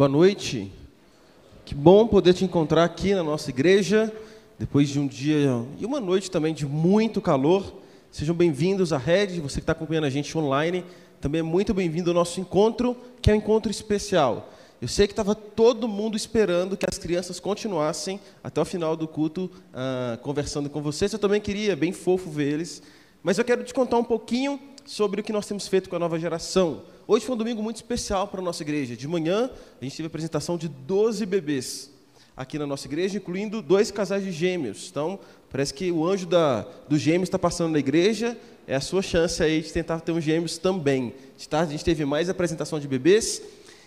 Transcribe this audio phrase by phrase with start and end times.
[0.00, 0.72] Boa noite.
[1.62, 4.10] Que bom poder te encontrar aqui na nossa igreja,
[4.58, 7.70] depois de um dia e uma noite também de muito calor.
[8.10, 10.86] Sejam bem-vindos à Rede, você que está acompanhando a gente online,
[11.20, 14.50] também é muito bem-vindo ao nosso encontro, que é um encontro especial.
[14.80, 19.06] Eu sei que estava todo mundo esperando que as crianças continuassem até o final do
[19.06, 21.12] culto uh, conversando com vocês.
[21.12, 22.82] Eu também queria, bem fofo ver eles.
[23.22, 25.98] Mas eu quero te contar um pouquinho sobre o que nós temos feito com a
[25.98, 26.84] nova geração.
[27.12, 28.96] Hoje foi um domingo muito especial para a nossa igreja.
[28.96, 31.90] De manhã, a gente teve a apresentação de 12 bebês
[32.36, 34.86] aqui na nossa igreja, incluindo dois casais de gêmeos.
[34.88, 35.18] Então,
[35.50, 38.38] parece que o anjo da, do gêmeos está passando na igreja.
[38.64, 41.12] É a sua chance aí de tentar ter um gêmeos também.
[41.50, 43.42] A gente teve mais apresentação de bebês.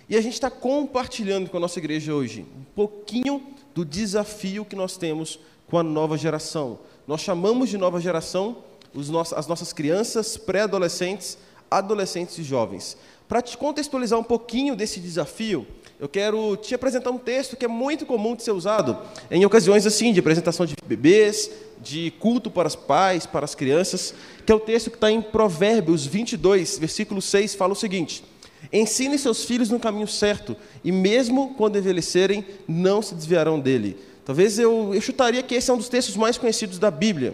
[0.09, 3.41] E a gente está compartilhando com a nossa igreja hoje um pouquinho
[3.73, 6.77] do desafio que nós temos com a nova geração.
[7.07, 8.57] Nós chamamos de nova geração
[8.93, 11.37] as nossas crianças, pré-adolescentes,
[11.77, 12.97] adolescentes e jovens.
[13.27, 15.65] Para te contextualizar um pouquinho desse desafio,
[15.99, 18.97] eu quero te apresentar um texto que é muito comum de ser usado
[19.31, 21.49] em ocasiões assim, de apresentação de bebês,
[21.81, 24.13] de culto para os pais, para as crianças,
[24.45, 28.23] que é o texto que está em Provérbios 22, versículo 6, fala o seguinte:
[28.71, 33.97] Ensine seus filhos no caminho certo, e mesmo quando envelhecerem, não se desviarão dele.
[34.25, 37.33] Talvez eu, eu chutaria que esse é um dos textos mais conhecidos da Bíblia.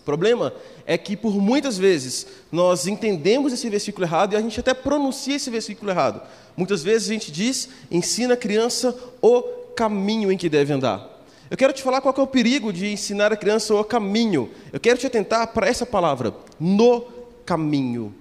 [0.00, 0.52] O problema
[0.86, 5.36] é que por muitas vezes nós entendemos esse versículo errado e a gente até pronuncia
[5.36, 6.22] esse versículo errado.
[6.56, 9.42] Muitas vezes a gente diz, ensina a criança o
[9.76, 11.20] caminho em que deve andar.
[11.50, 14.50] Eu quero te falar qual é o perigo de ensinar a criança o caminho.
[14.72, 17.02] Eu quero te atentar para essa palavra, no
[17.44, 18.14] caminho.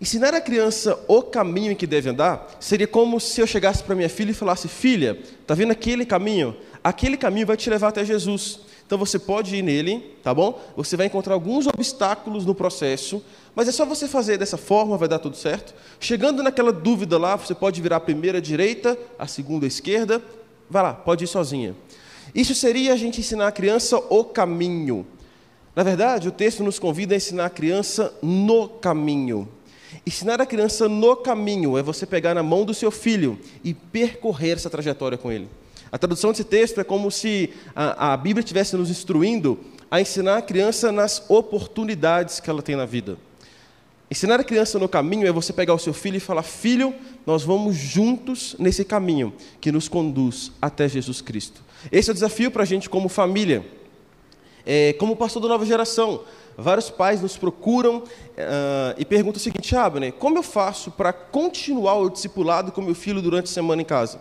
[0.00, 3.96] Ensinar a criança o caminho em que deve andar seria como se eu chegasse para
[3.96, 6.56] minha filha e falasse: Filha, está vendo aquele caminho?
[6.82, 8.60] Aquele caminho vai te levar até Jesus.
[8.88, 10.58] Então você pode ir nele, tá bom?
[10.74, 13.22] Você vai encontrar alguns obstáculos no processo,
[13.54, 15.74] mas é só você fazer dessa forma, vai dar tudo certo.
[16.00, 20.22] Chegando naquela dúvida lá, você pode virar a primeira direita, a segunda esquerda,
[20.70, 21.76] vai lá, pode ir sozinha.
[22.34, 25.06] Isso seria a gente ensinar a criança o caminho.
[25.76, 29.46] Na verdade, o texto nos convida a ensinar a criança no caminho.
[30.06, 34.52] Ensinar a criança no caminho é você pegar na mão do seu filho e percorrer
[34.52, 35.46] essa trajetória com ele.
[35.90, 39.58] A tradução desse texto é como se a, a Bíblia estivesse nos instruindo
[39.90, 43.16] a ensinar a criança nas oportunidades que ela tem na vida.
[44.10, 46.94] Ensinar a criança no caminho é você pegar o seu filho e falar: Filho,
[47.26, 51.62] nós vamos juntos nesse caminho que nos conduz até Jesus Cristo.
[51.92, 53.64] Esse é o desafio para a gente como família.
[54.64, 56.22] É, como pastor da nova geração,
[56.56, 61.98] vários pais nos procuram uh, e perguntam o seguinte: Abner, como eu faço para continuar
[61.98, 64.20] o discipulado com meu filho durante a semana em casa?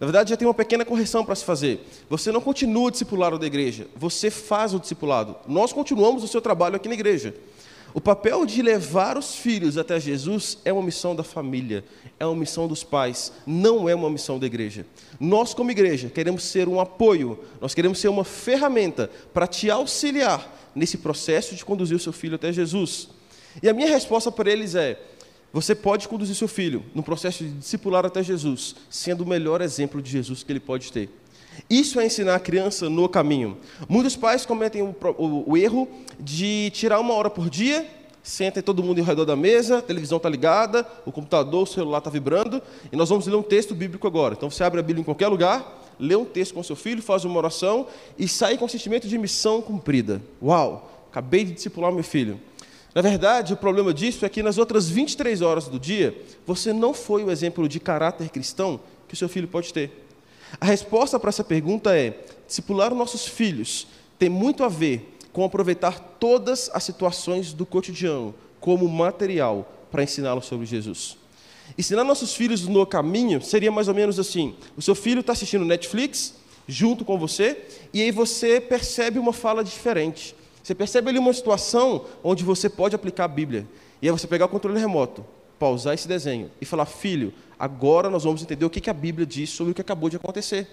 [0.00, 1.86] Na verdade, já tem uma pequena correção para se fazer.
[2.08, 5.36] Você não continua discipulado da igreja, você faz o discipulado.
[5.46, 7.34] Nós continuamos o seu trabalho aqui na igreja.
[7.92, 11.84] O papel de levar os filhos até Jesus é uma missão da família,
[12.18, 14.86] é uma missão dos pais, não é uma missão da igreja.
[15.18, 20.56] Nós, como igreja, queremos ser um apoio, nós queremos ser uma ferramenta para te auxiliar
[20.74, 23.08] nesse processo de conduzir o seu filho até Jesus.
[23.60, 24.98] E a minha resposta para eles é:
[25.52, 30.00] você pode conduzir seu filho no processo de discipular até Jesus, sendo o melhor exemplo
[30.00, 31.08] de Jesus que ele pode ter.
[31.68, 33.58] Isso é ensinar a criança no caminho.
[33.88, 37.86] Muitos pais cometem o, o, o erro de tirar uma hora por dia,
[38.22, 41.98] senta todo mundo ao redor da mesa, a televisão está ligada, o computador, o celular
[41.98, 42.62] está vibrando,
[42.92, 44.34] e nós vamos ler um texto bíblico agora.
[44.34, 47.24] Então você abre a Bíblia em qualquer lugar, lê um texto com seu filho, faz
[47.24, 47.86] uma oração
[48.18, 50.22] e sai com o sentimento de missão cumprida.
[50.42, 52.40] Uau, acabei de discipular meu filho.
[52.94, 56.92] Na verdade, o problema disso é que nas outras 23 horas do dia, você não
[56.92, 60.06] foi o exemplo de caráter cristão que o seu filho pode ter.
[60.60, 63.86] A resposta para essa pergunta é: discipular nossos filhos
[64.18, 70.46] tem muito a ver com aproveitar todas as situações do cotidiano como material para ensiná-los
[70.46, 71.16] sobre Jesus.
[71.78, 75.64] Ensinar nossos filhos no caminho seria mais ou menos assim: o seu filho está assistindo
[75.64, 76.34] Netflix
[76.66, 77.58] junto com você,
[77.92, 80.34] e aí você percebe uma fala diferente.
[80.62, 83.66] Você percebe ali uma situação onde você pode aplicar a Bíblia.
[84.00, 85.24] E aí você pegar o controle remoto,
[85.58, 89.50] pausar esse desenho e falar: Filho, agora nós vamos entender o que a Bíblia diz
[89.50, 90.66] sobre o que acabou de acontecer.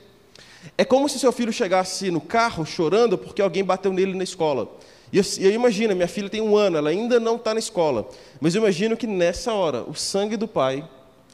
[0.77, 4.69] É como se seu filho chegasse no carro chorando porque alguém bateu nele na escola.
[5.11, 8.09] E eu, eu imagino, minha filha tem um ano, ela ainda não está na escola.
[8.41, 10.87] Mas eu imagino que nessa hora o sangue do pai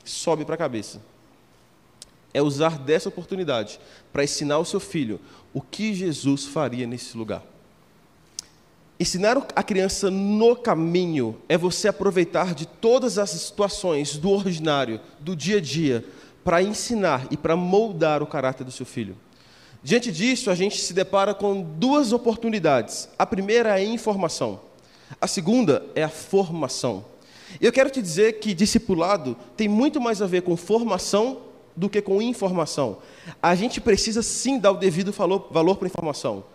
[0.03, 1.01] sobe para a cabeça.
[2.33, 3.79] É usar dessa oportunidade
[4.11, 5.19] para ensinar o seu filho
[5.53, 7.43] o que Jesus faria nesse lugar.
[9.03, 15.35] Ensinar a criança no caminho é você aproveitar de todas as situações do ordinário, do
[15.35, 16.05] dia a dia,
[16.41, 19.17] para ensinar e para moldar o caráter do seu filho.
[19.83, 23.09] Diante disso, a gente se depara com duas oportunidades.
[23.19, 24.61] A primeira é a informação,
[25.19, 27.03] a segunda é a formação.
[27.59, 31.41] Eu quero te dizer que discipulado tem muito mais a ver com formação
[31.75, 32.99] do que com informação.
[33.41, 36.45] A gente precisa sim dar o devido valor para a informação.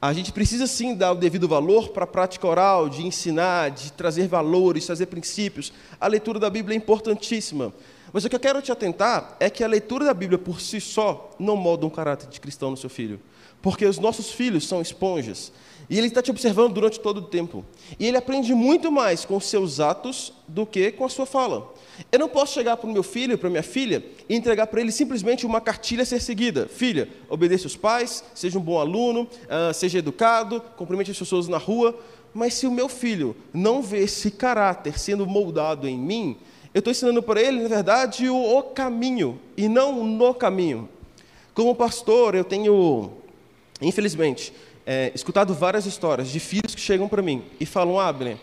[0.00, 3.90] A gente precisa sim dar o devido valor para a prática oral, de ensinar, de
[3.92, 5.72] trazer valores, trazer princípios.
[6.00, 7.74] A leitura da Bíblia é importantíssima.
[8.12, 10.80] Mas o que eu quero te atentar é que a leitura da Bíblia por si
[10.80, 13.20] só não molda um caráter de cristão no seu filho.
[13.60, 15.52] Porque os nossos filhos são esponjas.
[15.90, 17.64] E ele está te observando durante todo o tempo.
[17.98, 21.74] E ele aprende muito mais com seus atos do que com a sua fala.
[22.10, 24.92] Eu não posso chegar para o meu filho, para minha filha, e entregar para ele
[24.92, 26.68] simplesmente uma cartilha a ser seguida.
[26.68, 31.58] Filha, obedeça os pais, seja um bom aluno, uh, seja educado, cumprimente as pessoas na
[31.58, 31.98] rua.
[32.32, 36.36] Mas se o meu filho não vê esse caráter sendo moldado em mim,
[36.72, 40.88] eu estou ensinando para ele, na verdade, o, o caminho e não no caminho.
[41.54, 43.10] Como pastor, eu tenho,
[43.80, 44.52] infelizmente,
[44.86, 48.38] é, escutado várias histórias de filhos que chegam para mim e falam: Abner,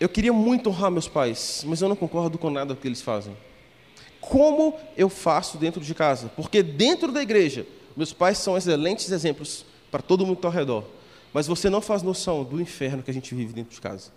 [0.00, 3.36] eu queria muito honrar meus pais, mas eu não concordo com nada que eles fazem.
[4.20, 6.30] Como eu faço dentro de casa?
[6.36, 7.66] Porque dentro da igreja,
[7.96, 10.84] meus pais são excelentes exemplos para todo mundo está ao redor.
[11.32, 14.10] Mas você não faz noção do inferno que a gente vive dentro de casa.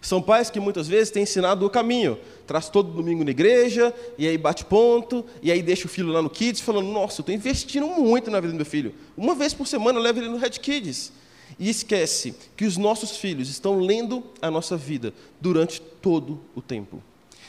[0.00, 2.18] São pais que muitas vezes têm ensinado o caminho.
[2.46, 6.22] Traz todo domingo na igreja, e aí bate ponto, e aí deixa o filho lá
[6.22, 8.94] no Kids, falando: Nossa, eu estou investindo muito na vida do meu filho.
[9.16, 11.12] Uma vez por semana eu levo ele no Red Kids
[11.58, 17.02] e esquece que os nossos filhos estão lendo a nossa vida durante todo o tempo.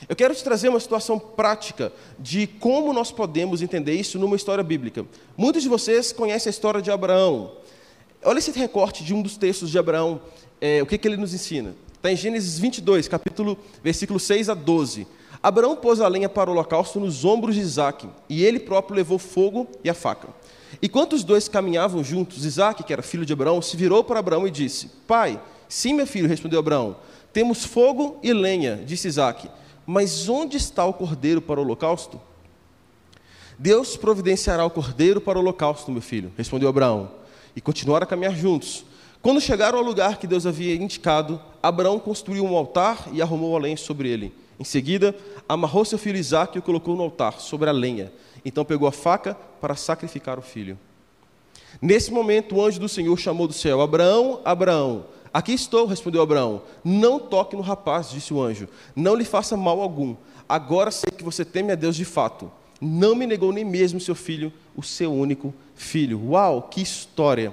[0.10, 4.64] Eu quero te trazer uma situação prática de como nós podemos entender isso numa história
[4.64, 5.06] bíblica.
[5.38, 7.52] Muitos de vocês conhecem a história de Abraão.
[8.24, 10.20] Olha esse recorte de um dos textos de Abraão,
[10.60, 11.76] é, o que, que ele nos ensina.
[11.94, 15.06] Está em Gênesis 22, capítulo, versículo 6 a 12.
[15.42, 19.18] Abraão pôs a lenha para o holocausto nos ombros de Isaac, e ele próprio levou
[19.20, 20.28] fogo e a faca.
[20.82, 24.48] Enquanto os dois caminhavam juntos, Isaac, que era filho de Abraão, se virou para Abraão
[24.48, 26.96] e disse: Pai, sim, meu filho, respondeu Abraão.
[27.34, 29.50] Temos fogo e lenha, disse Isaac.
[29.86, 32.22] Mas onde está o cordeiro para o holocausto?
[33.58, 37.12] Deus providenciará o cordeiro para o holocausto, meu filho, respondeu Abraão.
[37.56, 38.86] E continuaram a caminhar juntos.
[39.22, 43.60] Quando chegaram ao lugar que Deus havia indicado, Abraão construiu um altar e arrumou a
[43.60, 44.34] lenha sobre ele.
[44.60, 45.16] Em seguida,
[45.48, 48.12] amarrou seu filho Isaque e o colocou no altar, sobre a lenha.
[48.44, 50.78] Então pegou a faca para sacrificar o filho.
[51.82, 55.06] Nesse momento, o anjo do Senhor chamou do céu: Abraão, Abraão.
[55.34, 56.62] Aqui estou, respondeu Abraão.
[56.84, 58.68] Não toque no rapaz, disse o anjo.
[58.96, 60.16] Não lhe faça mal algum.
[60.48, 62.52] Agora sei que você teme a Deus de fato.
[62.82, 66.32] Não me negou nem mesmo seu filho, o seu único filho.
[66.32, 67.52] Uau, que história!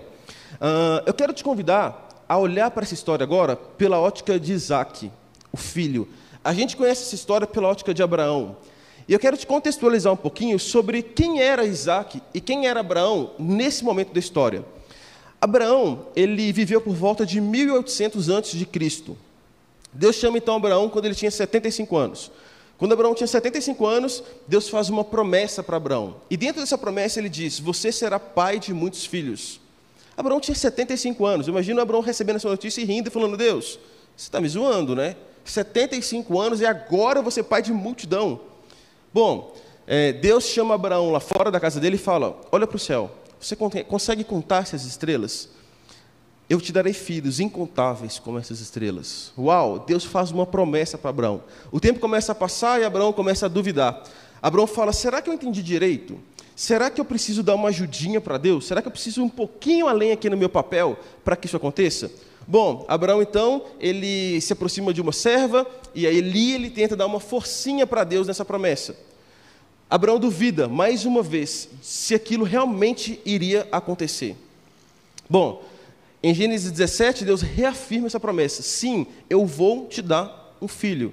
[0.55, 5.11] Uh, eu quero te convidar a olhar para essa história agora pela ótica de Isaac,
[5.53, 6.09] o filho.
[6.43, 8.57] A gente conhece essa história pela ótica de Abraão.
[9.09, 13.31] E eu quero te contextualizar um pouquinho sobre quem era Isaac e quem era Abraão
[13.39, 14.63] nesse momento da história.
[15.41, 19.17] Abraão, ele viveu por volta de 1800 antes de Cristo.
[19.91, 22.31] Deus chama então Abraão quando ele tinha 75 anos.
[22.77, 26.17] Quando Abraão tinha 75 anos, Deus faz uma promessa para Abraão.
[26.29, 29.59] E dentro dessa promessa ele diz: Você será pai de muitos filhos.
[30.17, 31.49] Abraão tinha 75 anos.
[31.49, 33.79] Imagina Abraão recebendo essa notícia e rindo e falando: Deus,
[34.15, 35.17] você está me zoando, né?
[35.45, 38.41] 75 anos e agora você é pai de multidão.
[39.13, 39.55] Bom,
[39.87, 43.11] é, Deus chama Abraão lá fora da casa dele e fala: Olha para o céu,
[43.41, 45.49] você consegue contar essas estrelas?
[46.49, 49.33] Eu te darei filhos incontáveis como essas estrelas.
[49.37, 51.43] Uau, Deus faz uma promessa para Abraão.
[51.71, 54.03] O tempo começa a passar e Abraão começa a duvidar.
[54.43, 56.19] Abraão fala: Será que eu entendi direito?
[56.55, 58.67] Será que eu preciso dar uma ajudinha para Deus?
[58.67, 62.11] Será que eu preciso um pouquinho além aqui no meu papel para que isso aconteça?
[62.51, 67.05] Bom, Abraão então, ele se aproxima de uma serva e aí ali ele tenta dar
[67.05, 68.97] uma forcinha para Deus nessa promessa.
[69.91, 74.35] Abraão duvida, mais uma vez, se aquilo realmente iria acontecer.
[75.29, 75.63] Bom,
[76.23, 81.13] em Gênesis 17, Deus reafirma essa promessa: sim, eu vou te dar um filho.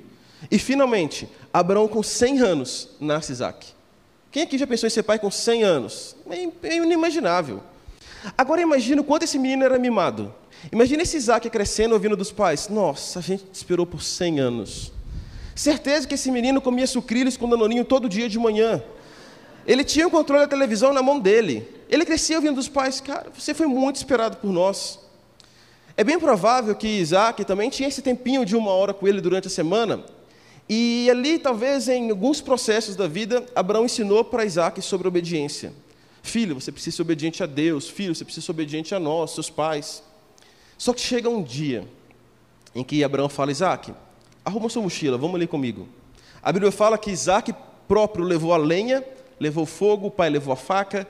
[0.50, 3.68] E finalmente, Abraão, com 100 anos, nasce Isaac.
[4.32, 6.16] Quem aqui já pensou em ser pai com 100 anos?
[6.64, 7.62] É inimaginável.
[8.38, 10.34] Agora imagina o quanto esse menino era mimado.
[10.72, 12.70] Imagina esse Isaac crescendo ouvindo dos pais.
[12.70, 14.92] Nossa, a gente esperou por 100 anos.
[15.56, 18.84] Certeza que esse menino comia sucrilhos com danoninho todo dia de manhã.
[19.66, 21.68] Ele tinha o controle da televisão na mão dele.
[21.90, 23.00] Ele crescia ouvindo dos pais.
[23.00, 25.00] Cara, você foi muito esperado por nós.
[25.98, 29.48] É bem provável que Isaac também tinha esse tempinho de uma hora com ele durante
[29.48, 30.04] a semana.
[30.68, 35.72] E ali, talvez em alguns processos da vida, Abraão ensinou para Isaac sobre obediência.
[36.22, 37.88] Filho, você precisa ser obediente a Deus.
[37.88, 40.04] Filho, você precisa ser obediente a nós, seus pais.
[40.78, 41.88] Só que chega um dia
[42.74, 43.94] em que Abraão fala: Isaac,
[44.44, 45.88] arruma sua mochila, vamos ali comigo.
[46.44, 47.54] A Bíblia fala que Isaac
[47.88, 49.04] próprio levou a lenha,
[49.40, 51.08] levou fogo, o pai levou a faca,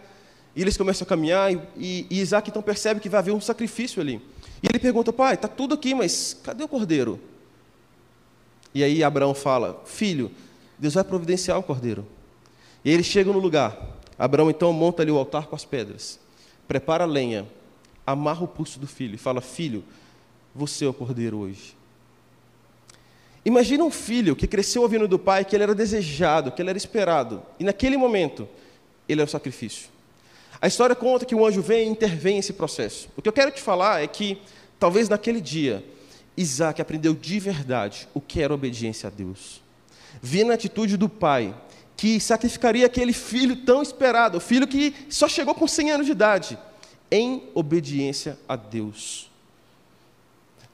[0.56, 4.02] e eles começam a caminhar, e, e Isaac então percebe que vai haver um sacrifício
[4.02, 4.22] ali.
[4.62, 7.20] E ele pergunta: Pai, está tudo aqui, mas cadê o cordeiro?
[8.74, 10.32] E aí Abraão fala: Filho,
[10.78, 12.06] Deus vai providenciar o cordeiro.
[12.84, 13.78] E eles chegam no lugar.
[14.18, 16.20] Abraão então monta ali o altar com as pedras,
[16.68, 17.46] prepara a lenha,
[18.06, 19.84] amarra o pulso do filho e fala: Filho,
[20.54, 21.76] você é o cordeiro hoje.
[23.44, 26.78] Imagina um filho que cresceu ouvindo do pai que ele era desejado, que ele era
[26.78, 28.48] esperado, e naquele momento
[29.08, 29.90] ele é o sacrifício.
[30.60, 33.08] A história conta que um anjo vem e intervém nesse processo.
[33.16, 34.42] O que eu quero te falar é que,
[34.80, 35.86] talvez naquele dia,
[36.36, 39.62] Isaac aprendeu de verdade o que era obediência a Deus.
[40.22, 41.54] Via na atitude do pai
[41.96, 46.12] que sacrificaria aquele filho tão esperado, o filho que só chegou com 100 anos de
[46.12, 46.58] idade,
[47.16, 49.32] em obediência a Deus.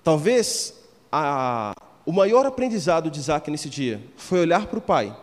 [0.04, 0.74] Talvez
[1.12, 5.16] a, o maior aprendizado de Isaac nesse dia foi olhar para o pai.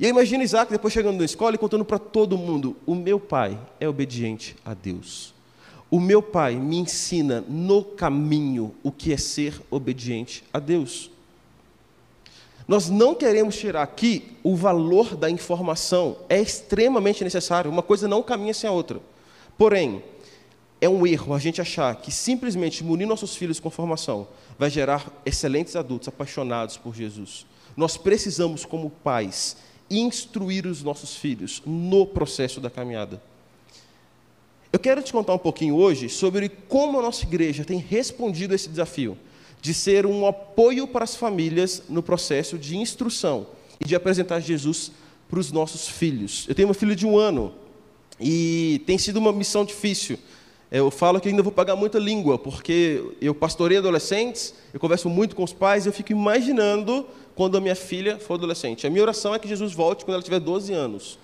[0.00, 3.20] E eu imagino Isaac depois chegando na escola e contando para todo mundo: o meu
[3.20, 5.34] pai é obediente a Deus.
[5.90, 11.10] O meu pai me ensina no caminho o que é ser obediente a Deus.
[12.66, 18.22] Nós não queremos tirar aqui o valor da informação, é extremamente necessário, uma coisa não
[18.22, 18.98] caminha sem a outra.
[19.58, 20.02] Porém,
[20.84, 25.10] é um erro a gente achar que simplesmente munir nossos filhos com formação vai gerar
[25.24, 27.46] excelentes adultos apaixonados por Jesus.
[27.74, 29.56] Nós precisamos, como pais,
[29.90, 33.22] instruir os nossos filhos no processo da caminhada.
[34.70, 38.56] Eu quero te contar um pouquinho hoje sobre como a nossa igreja tem respondido a
[38.56, 39.16] esse desafio
[39.62, 43.46] de ser um apoio para as famílias no processo de instrução
[43.80, 44.92] e de apresentar Jesus
[45.30, 46.44] para os nossos filhos.
[46.46, 47.54] Eu tenho uma filha de um ano
[48.20, 50.18] e tem sido uma missão difícil.
[50.76, 55.36] Eu falo que ainda vou pagar muita língua, porque eu pastorei adolescentes, eu converso muito
[55.36, 58.84] com os pais, e eu fico imaginando quando a minha filha for adolescente.
[58.84, 61.16] A minha oração é que Jesus volte quando ela tiver 12 anos.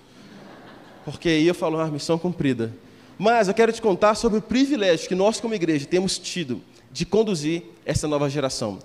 [1.03, 2.73] Porque aí eu falo, ah, missão cumprida.
[3.17, 7.05] Mas eu quero te contar sobre o privilégio que nós, como igreja, temos tido de
[7.05, 8.79] conduzir essa nova geração.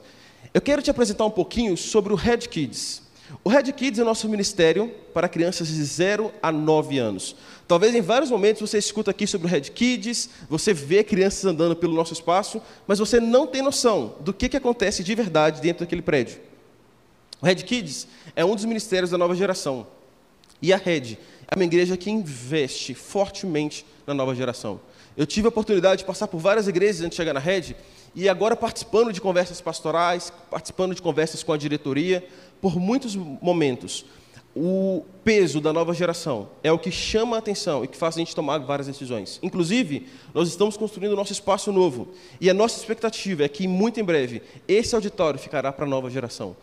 [0.53, 3.07] Eu quero te apresentar um pouquinho sobre o Red Kids.
[3.43, 7.37] O Red Kids é o nosso ministério para crianças de 0 a 9 anos.
[7.69, 11.75] Talvez em vários momentos você escuta aqui sobre o Red Kids, você vê crianças andando
[11.75, 15.85] pelo nosso espaço, mas você não tem noção do que, que acontece de verdade dentro
[15.85, 16.39] daquele prédio.
[17.41, 18.07] O Red Kids
[18.37, 19.87] é um dos ministérios da nova geração.
[20.63, 21.19] E a Red
[21.49, 24.81] é uma igreja que investe fortemente na nova geração.
[25.17, 27.75] Eu tive a oportunidade de passar por várias igrejas antes de chegar na Red,
[28.15, 32.27] e agora participando de conversas pastorais, participando de conversas com a diretoria,
[32.61, 34.07] por muitos momentos,
[34.59, 38.21] o peso da nova geração é o que chama a atenção e que faz a
[38.21, 39.39] gente tomar várias decisões.
[39.43, 42.09] Inclusive, nós estamos construindo o nosso espaço novo,
[42.41, 46.09] e a nossa expectativa é que, muito em breve, esse auditório ficará para a nova
[46.09, 46.57] geração.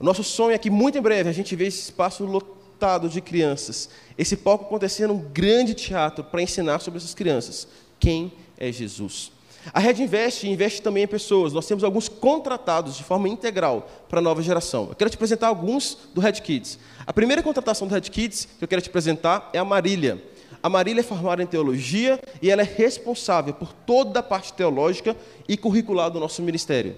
[0.00, 3.90] Nosso sonho é que, muito em breve, a gente veja esse espaço lotado de crianças,
[4.18, 7.68] esse palco acontecendo um grande teatro para ensinar sobre essas crianças.
[8.00, 9.30] Quem é Jesus?
[9.72, 11.52] A Red Invest investe também em pessoas.
[11.52, 14.86] Nós temos alguns contratados de forma integral para a nova geração.
[14.88, 16.78] Eu quero te apresentar alguns do Red Kids.
[17.06, 20.22] A primeira contratação do Red Kids que eu quero te apresentar é a Marília.
[20.62, 25.16] A Marília é formada em teologia e ela é responsável por toda a parte teológica
[25.48, 26.96] e curricular do nosso ministério.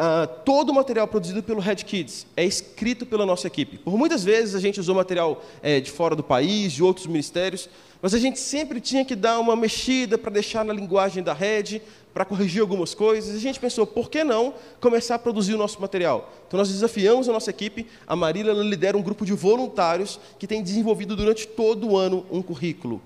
[0.00, 3.78] Uh, todo o material produzido pelo Red Kids é escrito pela nossa equipe.
[3.78, 7.68] Por muitas vezes a gente usou material é, de fora do país, de outros ministérios,
[8.00, 11.80] mas a gente sempre tinha que dar uma mexida para deixar na linguagem da Red,
[12.12, 13.34] para corrigir algumas coisas.
[13.34, 16.32] A gente pensou, por que não começar a produzir o nosso material?
[16.46, 17.86] Então nós desafiamos a nossa equipe.
[18.06, 22.42] A Marília lidera um grupo de voluntários que tem desenvolvido durante todo o ano um
[22.42, 23.00] currículo.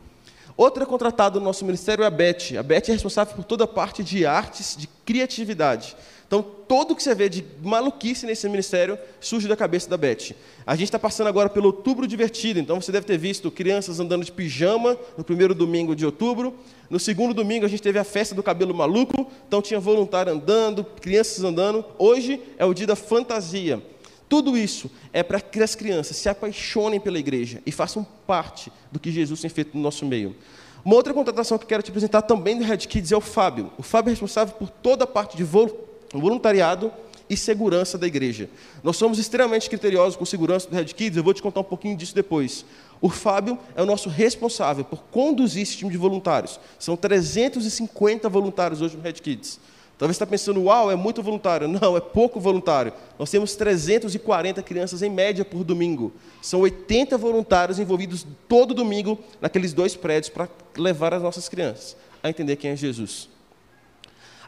[0.57, 2.57] Outra contratada no nosso ministério é a Beth.
[2.59, 5.95] A Beth é responsável por toda a parte de artes, de criatividade.
[6.27, 10.35] Então, tudo que você vê de maluquice nesse ministério surge da cabeça da Beth.
[10.67, 14.25] A gente está passando agora pelo outubro divertido, então você deve ter visto crianças andando
[14.25, 16.55] de pijama no primeiro domingo de outubro.
[16.91, 20.85] No segundo domingo a gente teve a festa do cabelo maluco, então tinha voluntário andando,
[21.01, 21.85] crianças andando.
[21.97, 23.81] Hoje é o dia da fantasia.
[24.29, 28.99] Tudo isso é para que as crianças se apaixonem pela igreja e façam parte do
[28.99, 30.35] que Jesus tem feito no nosso meio.
[30.85, 33.73] Uma outra contratação que quero te apresentar também do Red Kids é o Fábio.
[33.79, 35.45] O Fábio é responsável por toda a parte de
[36.21, 36.93] voluntariado
[37.29, 38.49] e segurança da igreja.
[38.83, 41.97] Nós somos extremamente criteriosos com segurança do Red Kids, eu vou te contar um pouquinho
[41.97, 42.65] disso depois.
[43.01, 46.59] O Fábio é o nosso responsável por conduzir esse time de voluntários.
[46.79, 49.59] São 350 voluntários hoje no Red Kids.
[49.99, 51.67] Talvez você está pensando, uau, é muito voluntário.
[51.69, 52.93] Não, é pouco voluntário.
[53.19, 56.13] Nós temos 340 crianças em média por domingo.
[56.43, 62.29] São 80 voluntários envolvidos todo domingo naqueles dois prédios para levar as nossas crianças a
[62.29, 63.29] entender quem é Jesus.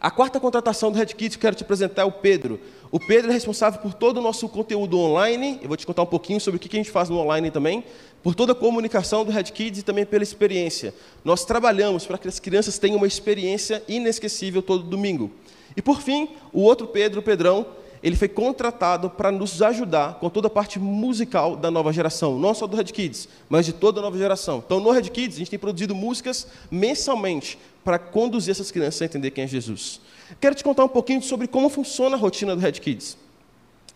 [0.00, 2.60] A quarta contratação do Red Kids que eu quero te apresentar é o Pedro.
[2.90, 5.58] O Pedro é responsável por todo o nosso conteúdo online.
[5.60, 7.82] Eu vou te contar um pouquinho sobre o que a gente faz no online também.
[8.22, 10.94] Por toda a comunicação do Red Kids e também pela experiência.
[11.24, 15.32] Nós trabalhamos para que as crianças tenham uma experiência inesquecível todo domingo.
[15.76, 17.66] E por fim, o outro Pedro, o Pedrão,
[18.02, 22.54] ele foi contratado para nos ajudar com toda a parte musical da nova geração, não
[22.54, 24.62] só do Red Kids, mas de toda a nova geração.
[24.64, 29.04] Então, no Red Kids, a gente tem produzido músicas mensalmente para conduzir essas crianças a
[29.06, 30.00] entender quem é Jesus.
[30.40, 33.16] Quero te contar um pouquinho sobre como funciona a rotina do Red Kids.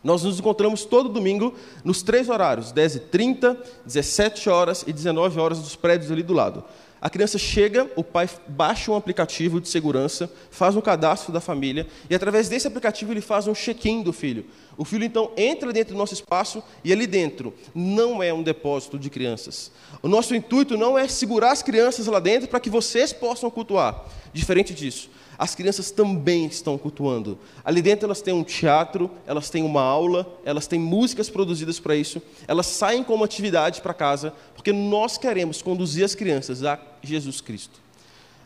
[0.03, 1.55] Nós nos encontramos todo domingo
[1.85, 6.65] nos três horários, 10h30, 17 horas e 19 horas dos prédios ali do lado.
[7.03, 11.85] A criança chega, o pai baixa um aplicativo de segurança, faz um cadastro da família
[12.09, 14.47] e através desse aplicativo ele faz um check-in do filho.
[14.79, 19.01] O filho então entra dentro do nosso espaço e ali dentro não é um depósito
[19.01, 19.73] de crianças.
[20.01, 24.07] O nosso intuito não é segurar as crianças lá dentro para que vocês possam cultuar.
[24.33, 25.11] Diferente disso,
[25.43, 27.37] as crianças também estão cultuando.
[27.65, 31.97] Ali dentro elas têm um teatro, elas têm uma aula, elas têm músicas produzidas para
[31.97, 34.33] isso, elas saem como atividade para casa,
[34.63, 37.81] porque nós queremos conduzir as crianças a Jesus Cristo.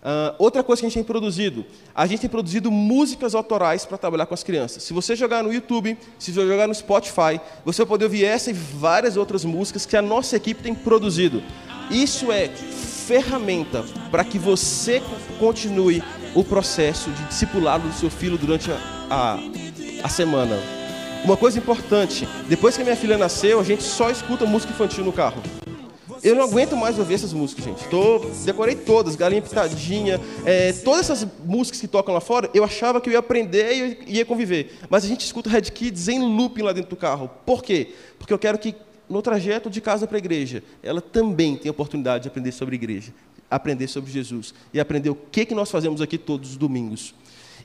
[0.02, 3.98] Uh, outra coisa que a gente tem produzido, a gente tem produzido músicas autorais para
[3.98, 4.82] trabalhar com as crianças.
[4.82, 8.48] Se você jogar no YouTube, se você jogar no Spotify, você vai poder ouvir essa
[8.48, 11.42] e várias outras músicas que a nossa equipe tem produzido.
[11.90, 15.02] Isso é ferramenta para que você
[15.38, 16.02] continue
[16.34, 18.78] o processo de discipulado do seu filho durante a,
[19.10, 19.38] a,
[20.02, 20.56] a semana.
[21.24, 25.12] Uma coisa importante, depois que minha filha nasceu, a gente só escuta música infantil no
[25.12, 25.42] carro.
[26.26, 27.86] Eu não aguento mais ouvir essas músicas, gente.
[27.88, 33.00] Tô, decorei todas, Galinha Pitadinha, é, todas essas músicas que tocam lá fora, eu achava
[33.00, 34.76] que eu ia aprender e ia conviver.
[34.90, 37.30] Mas a gente escuta Red Kids em looping lá dentro do carro.
[37.46, 37.94] Por quê?
[38.18, 38.74] Porque eu quero que
[39.08, 42.76] no trajeto de casa para a igreja, ela também tenha oportunidade de aprender sobre a
[42.76, 43.12] igreja
[43.48, 47.14] aprender sobre Jesus e aprender o que, que nós fazemos aqui todos os domingos.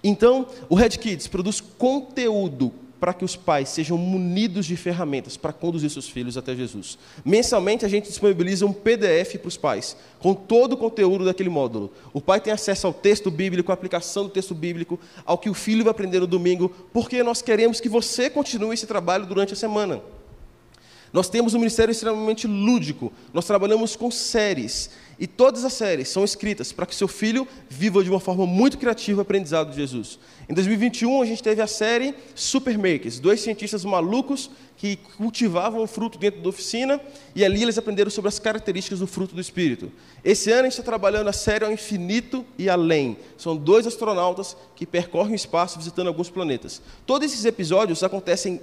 [0.03, 5.51] Então, o Red Kids produz conteúdo para que os pais sejam munidos de ferramentas para
[5.51, 6.99] conduzir seus filhos até Jesus.
[7.25, 11.91] Mensalmente, a gente disponibiliza um PDF para os pais, com todo o conteúdo daquele módulo.
[12.13, 15.53] O pai tem acesso ao texto bíblico, à aplicação do texto bíblico, ao que o
[15.55, 19.57] filho vai aprender no domingo, porque nós queremos que você continue esse trabalho durante a
[19.57, 19.99] semana.
[21.11, 24.91] Nós temos um ministério extremamente lúdico, nós trabalhamos com séries.
[25.21, 28.75] E todas as séries são escritas para que seu filho viva de uma forma muito
[28.79, 30.17] criativa o aprendizado de Jesus.
[30.49, 34.49] Em 2021, a gente teve a série Supermakers, dois cientistas malucos
[34.81, 36.99] que cultivavam o fruto dentro da oficina
[37.35, 39.91] e ali eles aprenderam sobre as características do fruto do Espírito.
[40.25, 43.15] Esse ano a gente está trabalhando a série ao infinito e além.
[43.37, 46.81] São dois astronautas que percorrem o espaço visitando alguns planetas.
[47.05, 48.59] Todos esses episódios acontecem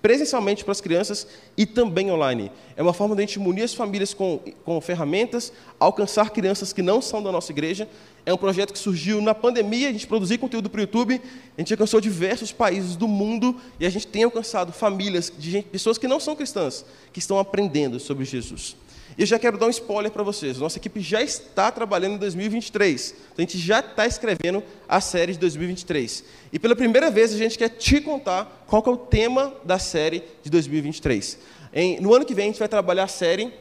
[0.00, 2.52] presencialmente para as crianças e também online.
[2.76, 5.52] É uma forma de a gente munir as famílias com, com ferramentas,
[5.96, 7.88] alcançar crianças que não são da nossa igreja
[8.26, 11.20] é um projeto que surgiu na pandemia, a gente produziu conteúdo para o YouTube,
[11.56, 15.68] a gente alcançou diversos países do mundo e a gente tem alcançado famílias de gente,
[15.68, 18.76] pessoas que não são cristãs, que estão aprendendo sobre Jesus.
[19.16, 20.58] E eu já quero dar um spoiler para vocês.
[20.58, 23.14] Nossa equipe já está trabalhando em 2023.
[23.32, 26.24] Então a gente já está escrevendo a série de 2023.
[26.52, 30.22] E pela primeira vez a gente quer te contar qual é o tema da série
[30.42, 31.38] de 2023.
[31.72, 33.52] Em, no ano que vem a gente vai trabalhar a série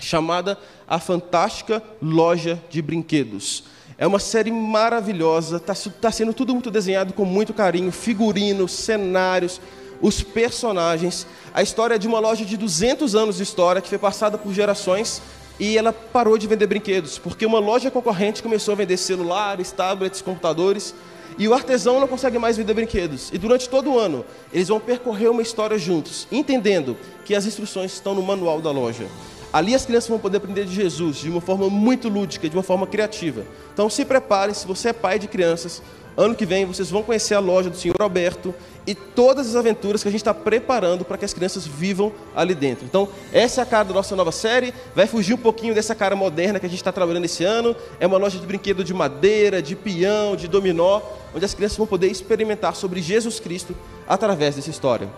[0.00, 0.58] chamada
[0.88, 3.64] A Fantástica Loja de Brinquedos.
[3.96, 9.60] É uma série maravilhosa, está tá sendo tudo muito desenhado com muito carinho, figurinos, cenários,
[10.00, 11.26] os personagens.
[11.52, 14.54] A história é de uma loja de 200 anos de história que foi passada por
[14.54, 15.20] gerações
[15.58, 20.22] e ela parou de vender brinquedos, porque uma loja concorrente começou a vender celulares, tablets,
[20.22, 20.94] computadores,
[21.38, 23.30] e o artesão não consegue mais vender brinquedos.
[23.32, 27.92] E durante todo o ano, eles vão percorrer uma história juntos, entendendo que as instruções
[27.92, 29.06] estão no manual da loja.
[29.52, 32.62] Ali as crianças vão poder aprender de Jesus de uma forma muito lúdica, de uma
[32.62, 33.44] forma criativa.
[33.72, 35.82] Então se prepare, se você é pai de crianças,
[36.16, 38.54] ano que vem vocês vão conhecer a loja do Senhor Alberto
[38.86, 42.54] e todas as aventuras que a gente está preparando para que as crianças vivam ali
[42.54, 42.84] dentro.
[42.84, 44.72] Então, essa é a cara da nossa nova série.
[44.94, 47.76] Vai fugir um pouquinho dessa cara moderna que a gente está trabalhando esse ano.
[47.98, 51.00] É uma loja de brinquedo de madeira, de peão, de dominó,
[51.34, 53.76] onde as crianças vão poder experimentar sobre Jesus Cristo
[54.08, 55.08] através dessa história.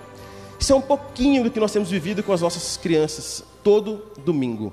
[0.58, 4.72] Isso é um pouquinho do que nós temos vivido com as nossas crianças todo domingo.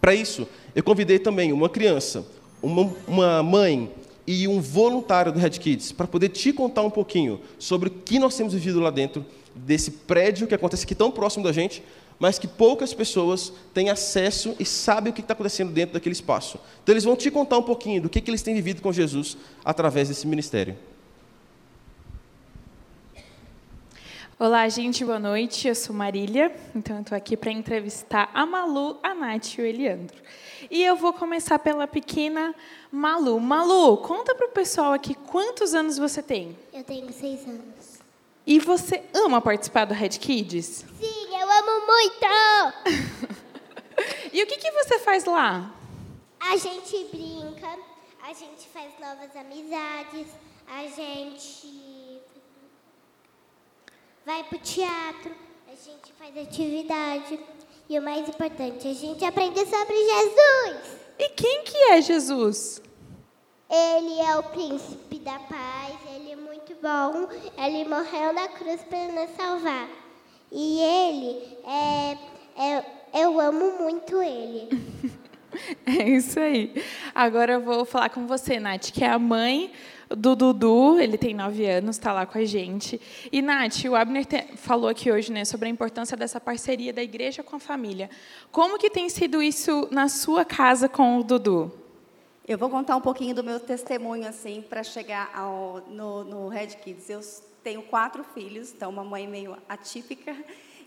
[0.00, 2.26] Para isso, eu convidei também uma criança,
[2.62, 3.90] uma, uma mãe
[4.26, 8.18] e um voluntário do Red Kids para poder te contar um pouquinho sobre o que
[8.18, 11.82] nós temos vivido lá dentro desse prédio que acontece aqui tão próximo da gente,
[12.18, 16.58] mas que poucas pessoas têm acesso e sabem o que está acontecendo dentro daquele espaço.
[16.82, 19.36] Então, eles vão te contar um pouquinho do que, que eles têm vivido com Jesus
[19.64, 20.76] através desse ministério.
[24.36, 25.68] Olá, gente, boa noite.
[25.68, 30.20] Eu sou Marília, então estou aqui para entrevistar a Malu, a Nath e o Eliandro.
[30.68, 32.52] E eu vou começar pela pequena
[32.90, 33.38] Malu.
[33.38, 36.58] Malu, conta para o pessoal aqui quantos anos você tem.
[36.72, 38.00] Eu tenho seis anos.
[38.44, 40.84] E você ama participar do Red Kids?
[40.98, 43.38] Sim, eu amo muito!
[44.34, 45.72] e o que, que você faz lá?
[46.40, 47.68] A gente brinca,
[48.20, 50.26] a gente faz novas amizades,
[50.66, 51.93] a gente
[54.24, 55.32] vai pro teatro,
[55.66, 57.38] a gente faz atividade.
[57.88, 61.00] E o mais importante, a gente aprende sobre Jesus.
[61.18, 62.80] E quem que é Jesus?
[63.70, 67.28] Ele é o príncipe da paz, ele é muito bom.
[67.62, 69.88] Ele morreu na cruz para nos salvar.
[70.50, 72.18] E ele é,
[72.56, 72.84] é
[73.20, 74.68] eu amo muito ele.
[75.86, 76.82] É isso aí.
[77.14, 79.70] Agora eu vou falar com você, Nath, que é a mãe
[80.16, 83.00] do Dudu, ele tem nove anos, está lá com a gente.
[83.30, 87.02] E, Nath, o Abner te, falou aqui hoje né, sobre a importância dessa parceria da
[87.02, 88.08] igreja com a família.
[88.50, 91.72] Como que tem sido isso na sua casa com o Dudu?
[92.46, 96.68] Eu vou contar um pouquinho do meu testemunho, assim, para chegar ao, no, no Red
[96.82, 97.08] Kids.
[97.08, 97.20] Eu
[97.62, 100.36] tenho quatro filhos, então uma mãe meio atípica.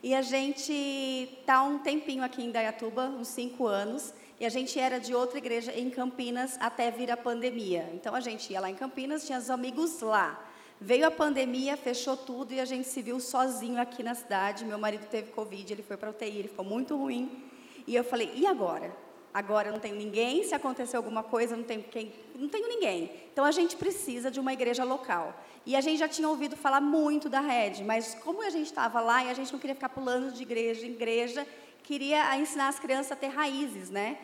[0.03, 4.13] E a gente está um tempinho aqui em Dayatuba, uns cinco anos.
[4.39, 7.89] E a gente era de outra igreja em Campinas até vir a pandemia.
[7.93, 10.43] Então a gente ia lá em Campinas, tinha os amigos lá.
[10.79, 14.63] Veio a pandemia, fechou tudo e a gente se viu sozinho aqui na cidade.
[14.63, 17.43] Meu marido teve Covid, ele foi para UTI, ele ficou muito ruim.
[17.87, 18.95] E eu falei: e agora?
[19.33, 23.11] Agora não tenho ninguém, se acontecer alguma coisa, não tenho quem, não tenho ninguém.
[23.31, 25.33] Então a gente precisa de uma igreja local.
[25.65, 28.99] E a gente já tinha ouvido falar muito da rede, mas como a gente estava
[29.01, 31.45] lá e a gente não queria ficar pulando de igreja em igreja,
[31.87, 34.17] queria ensinar as crianças a ter raízes, né?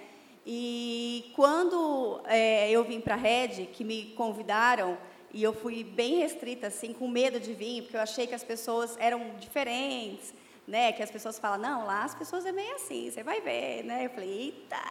[0.46, 4.98] E quando é, eu vim para a Red, que me convidaram,
[5.32, 8.44] e eu fui bem restrita, assim, com medo de vir, porque eu achei que as
[8.44, 10.34] pessoas eram diferentes,
[10.68, 10.92] né?
[10.92, 14.08] Que as pessoas falam, não, lá as pessoas é meio assim, você vai ver, né?
[14.08, 14.84] Eu falei, eita.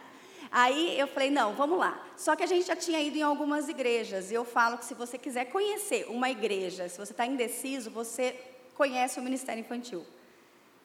[0.49, 2.03] Aí eu falei, não, vamos lá.
[2.17, 4.95] Só que a gente já tinha ido em algumas igrejas, e eu falo que se
[4.95, 8.35] você quiser conhecer uma igreja, se você está indeciso, você
[8.73, 10.03] conhece o Ministério Infantil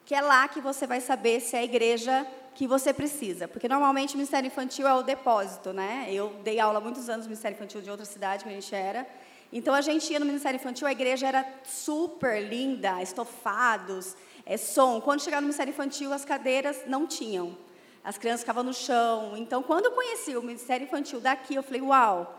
[0.09, 3.47] que é lá que você vai saber se é a igreja que você precisa.
[3.47, 6.09] Porque normalmente o Ministério Infantil é o depósito, né?
[6.11, 8.75] Eu dei aula há muitos anos no Ministério Infantil de outra cidade que a gente
[8.75, 9.07] era.
[9.53, 14.17] Então a gente ia no Ministério Infantil, a igreja era super linda, estofados,
[14.47, 14.99] é, som.
[14.99, 17.55] Quando chegava no Ministério Infantil, as cadeiras não tinham.
[18.03, 19.35] As crianças ficavam no chão.
[19.37, 22.35] Então, quando eu conheci o Ministério Infantil daqui, eu falei, uau,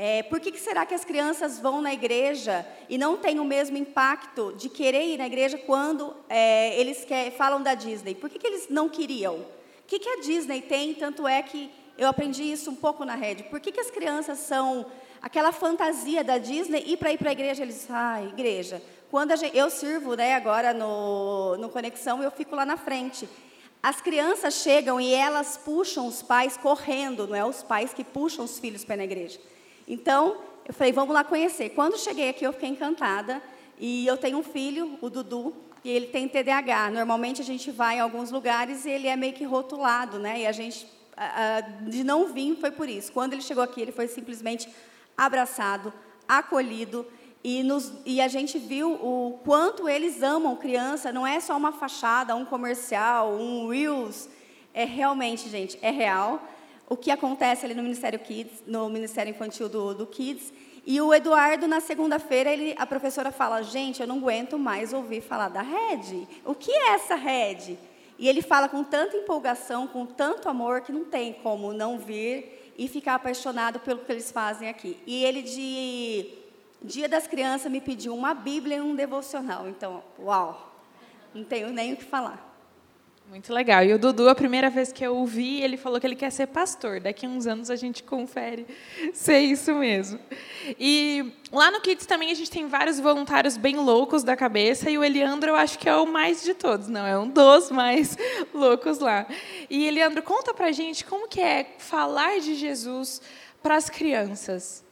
[0.00, 3.44] é, por que, que, será que as crianças vão na igreja e não têm o
[3.44, 8.14] mesmo impacto de querer ir na igreja quando é, eles quer, falam da Disney?
[8.14, 9.34] Por que, que eles não queriam?
[9.34, 9.44] O
[9.88, 10.94] que, que a Disney tem?
[10.94, 13.42] Tanto é que eu aprendi isso um pouco na rede.
[13.42, 14.86] Por que, as crianças são
[15.20, 18.80] aquela fantasia da Disney e para ir para a igreja eles, ah, igreja.
[19.10, 23.28] Quando gente, eu sirvo, né, agora no, no Conexão, eu fico lá na frente.
[23.82, 28.44] As crianças chegam e elas puxam os pais correndo, não é os pais que puxam
[28.44, 29.40] os filhos para na igreja.
[29.88, 31.70] Então, eu falei, vamos lá conhecer.
[31.70, 33.42] Quando cheguei aqui, eu fiquei encantada.
[33.78, 36.90] E eu tenho um filho, o Dudu, e ele tem TDAH.
[36.90, 40.40] Normalmente a gente vai em alguns lugares e ele é meio que rotulado, né?
[40.40, 40.86] E a gente,
[41.86, 43.10] de não vir, foi por isso.
[43.12, 44.68] Quando ele chegou aqui, ele foi simplesmente
[45.16, 45.92] abraçado,
[46.28, 47.06] acolhido.
[47.42, 51.70] E, nos, e, a gente viu o quanto eles amam criança, não é só uma
[51.70, 54.28] fachada, um comercial, um Reels.
[54.74, 56.42] É realmente, gente, é real
[56.88, 60.52] o que acontece ali no Ministério Kids, no Ministério Infantil do, do Kids.
[60.86, 65.48] E o Eduardo, na segunda-feira, a professora fala: Gente, eu não aguento mais ouvir falar
[65.48, 66.26] da rede.
[66.44, 67.78] O que é essa rede?
[68.18, 72.72] E ele fala com tanta empolgação, com tanto amor, que não tem como não vir
[72.76, 74.96] e ficar apaixonado pelo que eles fazem aqui.
[75.06, 76.38] E ele, de
[76.82, 79.68] Dia das Crianças, me pediu uma Bíblia e um devocional.
[79.68, 80.72] Então, uau,
[81.34, 82.47] não tenho nem o que falar.
[83.28, 83.84] Muito legal.
[83.84, 86.46] E o Dudu, a primeira vez que eu ouvi, ele falou que ele quer ser
[86.46, 86.98] pastor.
[86.98, 88.66] Daqui a uns anos a gente confere
[89.12, 90.18] se é isso mesmo.
[90.80, 94.88] E lá no Kids também a gente tem vários voluntários bem loucos da cabeça.
[94.88, 97.68] E o Eliandro eu acho que é o mais de todos, não, é um dos
[97.70, 98.16] mais
[98.54, 99.26] loucos lá.
[99.68, 103.20] E Eliandro, conta pra gente como que é falar de Jesus
[103.62, 104.87] para as crianças.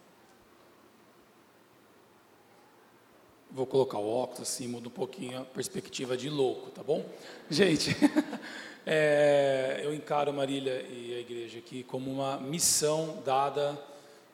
[3.56, 7.02] Vou colocar o óculos assim, muda um pouquinho a perspectiva de louco, tá bom?
[7.48, 7.96] Gente,
[8.84, 13.82] é, eu encaro Marília e a igreja aqui como uma missão dada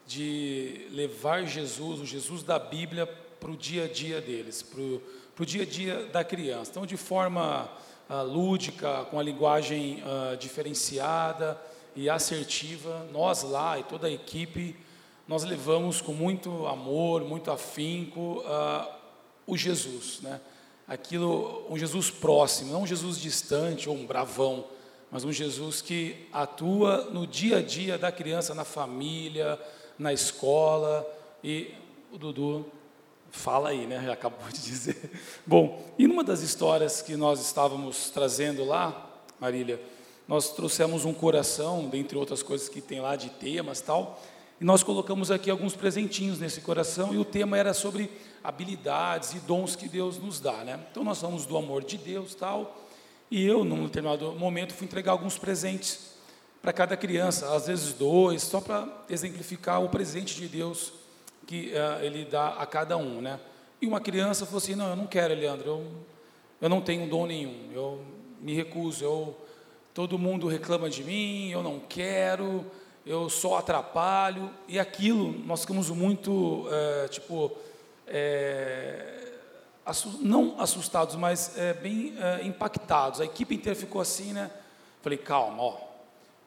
[0.08, 5.46] de levar Jesus, o Jesus da Bíblia, para o dia a dia deles, para o
[5.46, 6.72] dia a dia da criança.
[6.72, 7.70] Então, de forma
[8.10, 11.56] uh, lúdica, com a linguagem uh, diferenciada
[11.94, 14.74] e assertiva, nós lá e toda a equipe,
[15.28, 19.01] nós levamos com muito amor, muito afinco, uh,
[19.46, 20.40] o Jesus, né?
[20.86, 24.66] Aquilo, um Jesus próximo, não um Jesus distante ou um bravão,
[25.10, 29.58] mas um Jesus que atua no dia a dia da criança, na família,
[29.98, 31.06] na escola.
[31.42, 31.72] E
[32.12, 32.66] o Dudu
[33.30, 34.08] fala aí, né?
[34.10, 35.10] Acabou de dizer.
[35.46, 39.80] Bom, e numa das histórias que nós estávamos trazendo lá, Marília,
[40.26, 44.22] nós trouxemos um coração, dentre outras coisas que tem lá de temas tal.
[44.62, 48.08] E nós colocamos aqui alguns presentinhos nesse coração e o tema era sobre
[48.44, 50.78] habilidades e dons que Deus nos dá, né?
[50.88, 52.80] Então nós falamos do amor de Deus, tal.
[53.28, 56.12] E eu, num determinado momento, fui entregar alguns presentes
[56.62, 60.92] para cada criança, às vezes dois, só para exemplificar o presente de Deus
[61.44, 63.40] que uh, Ele dá a cada um, né?
[63.80, 65.86] E uma criança falou assim: Não, eu não quero, Leandro, eu,
[66.60, 68.00] eu não tenho dom nenhum, eu
[68.40, 69.36] me recuso, eu,
[69.92, 72.64] todo mundo reclama de mim, eu não quero,
[73.04, 74.50] eu só atrapalho.
[74.68, 77.52] E aquilo, nós ficamos muito, é, tipo,
[78.06, 79.32] é,
[80.20, 83.20] não assustados, mas é, bem é, impactados.
[83.20, 84.50] A equipe inteira ficou assim, né?
[85.00, 85.76] Falei, calma, ó,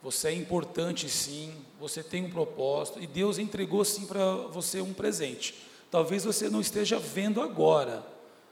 [0.01, 4.93] você é importante sim, você tem um propósito, e Deus entregou sim para você um
[4.93, 5.55] presente.
[5.91, 8.05] Talvez você não esteja vendo agora,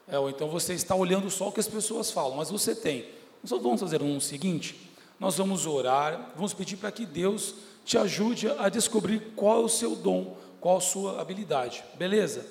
[0.08, 3.06] é, ou então você está olhando só o que as pessoas falam, mas você tem.
[3.42, 8.50] Nós vamos fazer um seguinte: nós vamos orar, vamos pedir para que Deus te ajude
[8.50, 12.46] a descobrir qual é o seu dom, qual a sua habilidade, beleza?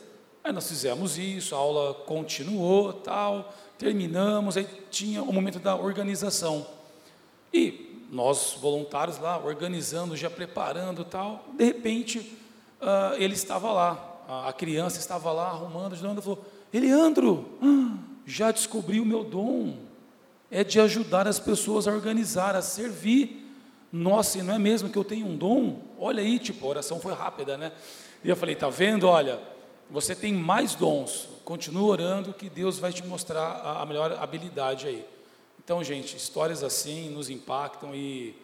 [0.45, 6.67] Aí nós fizemos isso, a aula continuou, tal, terminamos, aí tinha o momento da organização.
[7.53, 12.19] E nós, voluntários lá, organizando, já preparando tal, de repente,
[12.81, 17.49] uh, ele estava lá, a criança estava lá arrumando, ajudando, falou, Eliandro,
[18.27, 19.77] já descobri o meu dom,
[20.51, 23.42] é de ajudar as pessoas a organizar, a servir.
[23.93, 25.81] Nossa, não é mesmo que eu tenho um dom?
[25.99, 27.73] Olha aí, tipo, a oração foi rápida, né?
[28.25, 29.07] E eu falei, tá vendo?
[29.07, 29.39] Olha,
[29.91, 35.05] você tem mais dons, continua orando que Deus vai te mostrar a, melhor habilidade aí.
[35.63, 38.35] Então, gente, histórias assim nos impactam e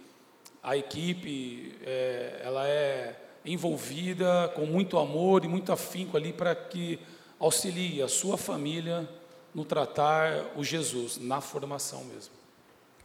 [0.63, 6.99] a equipe, é, ela é envolvida com muito amor e muito afinco ali para que
[7.41, 9.09] auxilie a sua família
[9.55, 12.38] no tratar o Jesus, na formação mesmo.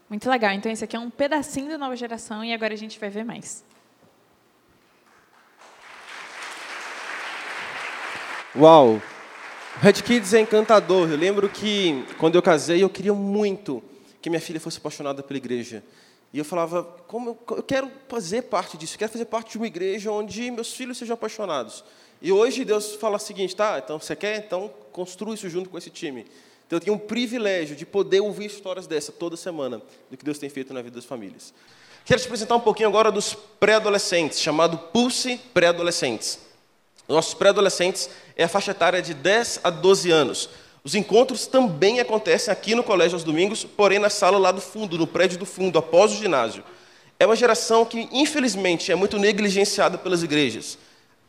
[0.10, 0.52] Muito legal.
[0.54, 3.24] Então, esse aqui é um pedacinho da nova geração e agora a gente vai ver
[3.24, 3.64] mais.
[8.56, 9.02] Uau!
[9.82, 11.10] Red Kids é encantador.
[11.10, 13.84] Eu lembro que quando eu casei, eu queria muito
[14.22, 15.84] que minha filha fosse apaixonada pela igreja.
[16.32, 19.58] E eu falava, como eu, eu quero fazer parte disso, eu quero fazer parte de
[19.58, 21.84] uma igreja onde meus filhos sejam apaixonados.
[22.22, 23.82] E hoje Deus fala o seguinte, tá?
[23.84, 24.38] Então você quer?
[24.38, 26.26] Então construa isso junto com esse time.
[26.74, 30.40] Então eu tenho um privilégio de poder ouvir histórias dessa toda semana, do que Deus
[30.40, 31.54] tem feito na vida das famílias.
[32.04, 36.40] Quero te apresentar um pouquinho agora dos pré-adolescentes, chamado Pulse Pré-Adolescentes.
[37.08, 40.50] Nossos pré-adolescentes é a faixa etária de 10 a 12 anos.
[40.84, 44.98] Os encontros também acontecem aqui no colégio aos domingos, porém na sala lá do fundo,
[44.98, 46.64] no prédio do fundo, após o ginásio.
[47.20, 50.80] É uma geração que, infelizmente, é muito negligenciada pelas igrejas.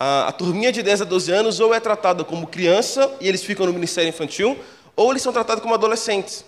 [0.00, 3.44] A, a turminha de 10 a 12 anos ou é tratada como criança e eles
[3.44, 4.58] ficam no ministério infantil,
[4.96, 6.44] ou eles são tratados como adolescentes.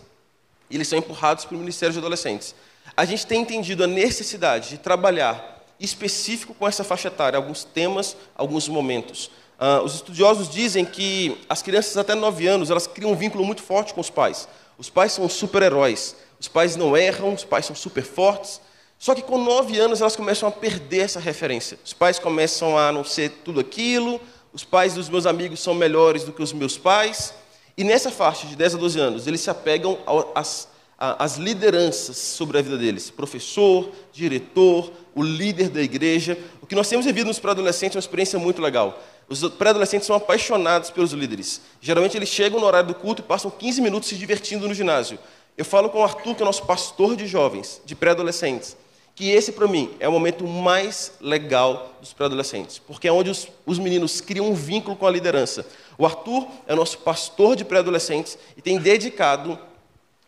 [0.70, 2.54] E eles são empurrados para o ministério de adolescentes.
[2.96, 8.16] A gente tem entendido a necessidade de trabalhar específico com essa faixa etária, alguns temas,
[8.34, 9.30] alguns momentos.
[9.58, 13.62] Uh, os estudiosos dizem que as crianças até 9 anos elas criam um vínculo muito
[13.62, 14.48] forte com os pais.
[14.78, 16.16] Os pais são super-heróis.
[16.38, 18.60] Os pais não erram, os pais são super fortes.
[18.98, 21.78] Só que com 9 anos elas começam a perder essa referência.
[21.84, 24.20] Os pais começam a não ser tudo aquilo.
[24.52, 27.34] Os pais dos meus amigos são melhores do que os meus pais.
[27.76, 29.98] E nessa faixa de 10 a 12 anos, eles se apegam
[30.34, 30.66] às,
[30.98, 36.38] às lideranças sobre a vida deles: professor, diretor, o líder da igreja.
[36.62, 38.98] O que nós temos vivido nos pré-adolescentes é uma experiência muito legal.
[39.28, 41.60] Os pré-adolescentes são apaixonados pelos líderes.
[41.80, 45.18] Geralmente eles chegam no horário do culto e passam 15 minutos se divertindo no ginásio.
[45.56, 48.76] Eu falo com o Arthur, que é nosso pastor de jovens, de pré-adolescentes,
[49.16, 53.48] que esse, para mim, é o momento mais legal dos pré-adolescentes, porque é onde os,
[53.64, 55.66] os, meninos criam um vínculo com a liderança.
[55.98, 59.58] O Arthur é nosso pastor de pré-adolescentes e tem dedicado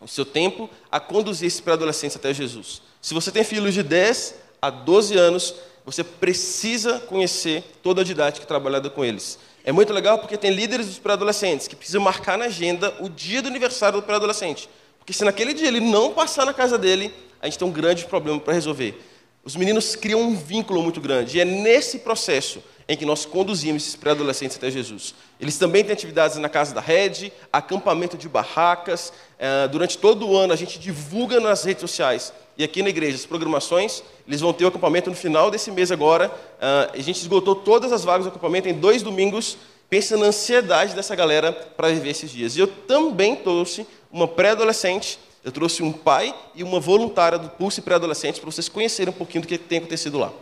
[0.01, 2.81] o seu tempo a conduzir esses pré-adolescentes até Jesus.
[3.01, 5.55] Se você tem filhos de 10 há 12 anos,
[5.85, 9.39] você precisa conhecer toda a didática trabalhada com eles.
[9.63, 13.41] É muito legal porque tem líderes dos pré-adolescentes que precisam marcar na agenda o dia
[13.41, 14.69] do aniversário do pré-adolescente.
[14.97, 18.05] Porque se naquele dia ele não passar na casa dele, a gente tem um grande
[18.05, 18.99] problema para resolver.
[19.43, 21.37] Os meninos criam um vínculo muito grande.
[21.37, 25.13] E é nesse processo em que nós conduzimos esses pré-adolescentes até Jesus.
[25.39, 29.13] Eles também têm atividades na Casa da Rede, acampamento de barracas.
[29.37, 33.15] Eh, durante todo o ano a gente divulga nas redes sociais e aqui na igreja
[33.15, 34.03] as programações.
[34.27, 36.27] Eles vão ter o acampamento no final desse mês agora.
[36.27, 39.57] Uh, a gente esgotou todas as vagas do acampamento em dois domingos.
[39.89, 42.57] Pensa na ansiedade dessa galera para viver esses dias.
[42.57, 47.81] E eu também trouxe uma pré-adolescente, eu trouxe um pai e uma voluntária do Pulse
[47.81, 50.33] Pré-Adolescente para vocês conhecerem um pouquinho do que tem acontecido lá.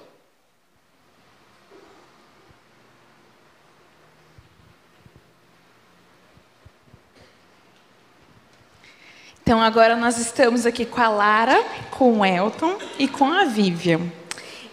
[9.48, 14.02] Então, agora nós estamos aqui com a Lara, com o Elton e com a Vivian.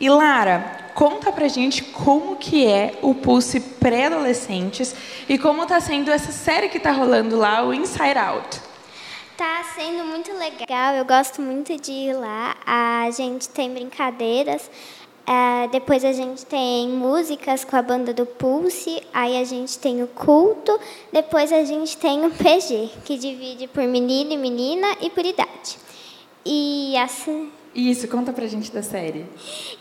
[0.00, 4.92] E Lara, conta pra gente como que é o Pulse pré-adolescentes
[5.28, 8.60] e como está sendo essa série que está rolando lá, o Inside Out.
[9.36, 12.56] Tá sendo muito legal, eu gosto muito de ir lá.
[12.66, 14.68] A gente tem brincadeiras,
[15.26, 20.02] é, depois a gente tem músicas com a banda do Pulse, aí a gente tem
[20.02, 20.78] o culto,
[21.10, 25.78] depois a gente tem o PG, que divide por menino e menina e por idade.
[26.44, 27.50] E assim.
[27.74, 29.24] Isso, conta pra gente da série.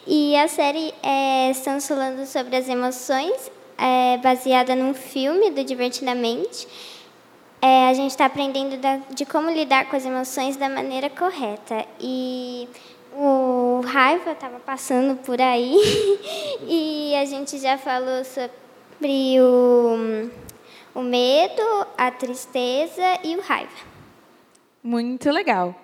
[0.08, 6.68] E a série é, estamos falando sobre as emoções, é, baseada num filme do Divertidamente.
[7.62, 11.86] É, a gente está aprendendo da, de como lidar com as emoções da maneira correta.
[12.00, 12.68] E
[13.16, 15.78] o raiva estava passando por aí
[16.68, 20.30] e a gente já falou sobre o,
[20.96, 21.62] o medo,
[21.98, 23.94] a tristeza e o raiva.
[24.82, 25.76] Muito legal.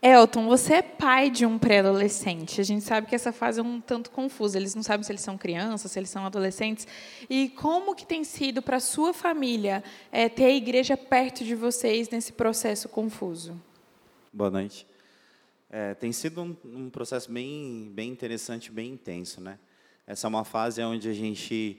[0.00, 2.60] Elton, você é pai de um pré-adolescente.
[2.60, 4.56] A gente sabe que essa fase é um tanto confusa.
[4.56, 6.86] Eles não sabem se eles são crianças, se eles são adolescentes.
[7.28, 9.82] E como que tem sido para a sua família
[10.12, 13.60] é, ter a igreja perto de vocês nesse processo confuso?
[14.32, 14.86] Boa noite.
[15.70, 19.58] É, tem sido um, um, processo bem, bem interessante, bem intenso, né?
[20.06, 21.78] Essa é uma fase onde a gente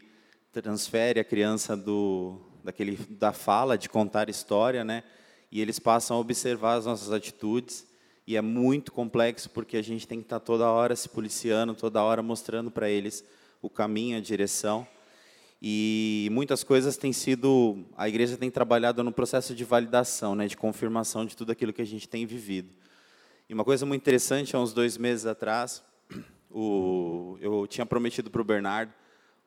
[0.51, 5.03] transfere a criança do daquele da fala, de contar história, né?
[5.51, 7.87] E eles passam a observar as nossas atitudes
[8.27, 12.03] e é muito complexo porque a gente tem que estar toda hora se policiando, toda
[12.03, 13.23] hora mostrando para eles
[13.59, 14.87] o caminho, a direção.
[15.59, 20.55] E muitas coisas têm sido, a igreja tem trabalhado no processo de validação, né, de
[20.55, 22.69] confirmação de tudo aquilo que a gente tem vivido.
[23.49, 25.83] E uma coisa muito interessante, há uns dois meses atrás,
[26.51, 28.93] o, eu tinha prometido para o Bernardo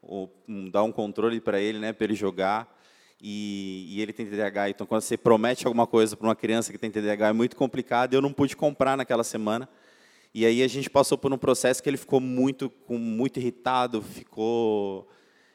[0.02, 2.76] um, dar um controle para ele, né, para ele jogar
[3.22, 4.70] e, e, ele tem TDAH.
[4.70, 8.12] Então, quando você promete alguma coisa para uma criança que tem TDAH, é muito complicado.
[8.12, 9.68] Eu não pude comprar naquela semana.
[10.34, 15.08] E aí a gente passou por um processo que ele ficou muito, muito irritado, ficou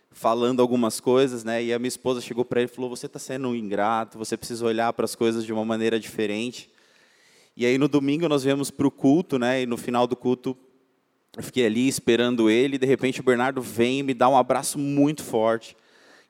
[0.09, 1.61] falando algumas coisas, né?
[1.61, 4.17] E a minha esposa chegou para ele e falou: "Você está sendo um ingrato.
[4.17, 6.76] Você precisa olhar para as coisas de uma maneira diferente."
[7.57, 9.63] E aí no domingo nós viemos para o culto, né?
[9.63, 10.55] E no final do culto
[11.35, 12.75] eu fiquei ali esperando ele.
[12.75, 15.75] E de repente o Bernardo vem e me dá um abraço muito forte.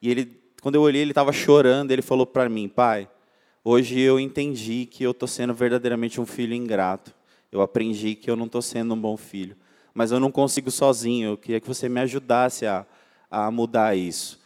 [0.01, 1.91] E ele quando eu olhei, ele estava chorando.
[1.91, 3.07] Ele falou para mim, pai,
[3.63, 7.13] hoje eu entendi que eu estou sendo verdadeiramente um filho ingrato.
[7.51, 9.55] Eu aprendi que eu não estou sendo um bom filho.
[9.93, 11.31] Mas eu não consigo sozinho.
[11.31, 12.85] Eu queria que você me ajudasse a,
[13.29, 14.39] a mudar isso.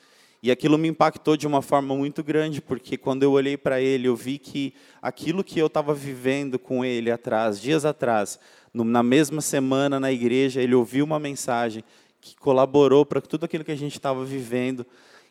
[0.43, 4.07] E aquilo me impactou de uma forma muito grande, porque quando eu olhei para ele,
[4.07, 8.39] eu vi que aquilo que eu estava vivendo com ele atrás, dias atrás,
[8.73, 11.83] na mesma semana na igreja, ele ouviu uma mensagem
[12.19, 14.85] que colaborou para tudo aquilo que a gente estava vivendo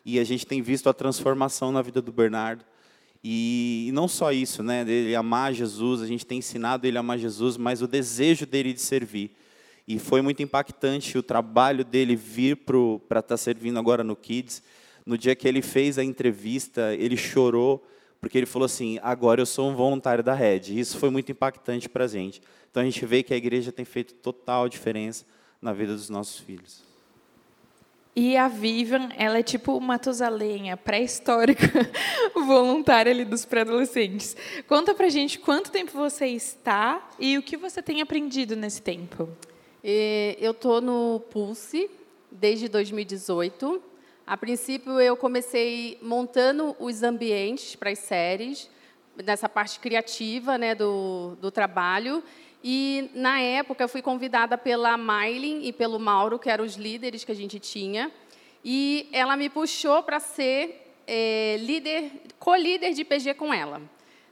[0.05, 2.63] e a gente tem visto a transformação na vida do Bernardo.
[3.23, 7.19] E não só isso, né, dele amar Jesus, a gente tem ensinado ele a amar
[7.19, 9.31] Jesus, mas o desejo dele de servir.
[9.87, 14.63] E foi muito impactante o trabalho dele vir para estar tá servindo agora no Kids.
[15.05, 17.85] No dia que ele fez a entrevista, ele chorou,
[18.19, 20.77] porque ele falou assim: agora eu sou um voluntário da Red.
[20.79, 22.41] Isso foi muito impactante para a gente.
[22.69, 25.25] Então a gente vê que a igreja tem feito total diferença
[25.61, 26.83] na vida dos nossos filhos.
[28.13, 31.67] E a Vivian, ela é tipo uma Matusalenha pré-histórica,
[32.45, 34.35] voluntária ali dos pré-adolescentes.
[34.67, 39.29] Conta pra gente quanto tempo você está e o que você tem aprendido nesse tempo.
[39.81, 41.89] Eu estou no Pulse
[42.29, 43.81] desde 2018.
[44.25, 48.69] A princípio, eu comecei montando os ambientes para as séries,
[49.23, 52.23] nessa parte criativa né, do, do trabalho.
[52.63, 57.23] E, na época, eu fui convidada pela Maylin e pelo Mauro, que eram os líderes
[57.23, 58.11] que a gente tinha,
[58.63, 63.81] e ela me puxou para ser é, líder, co-líder de PG com ela.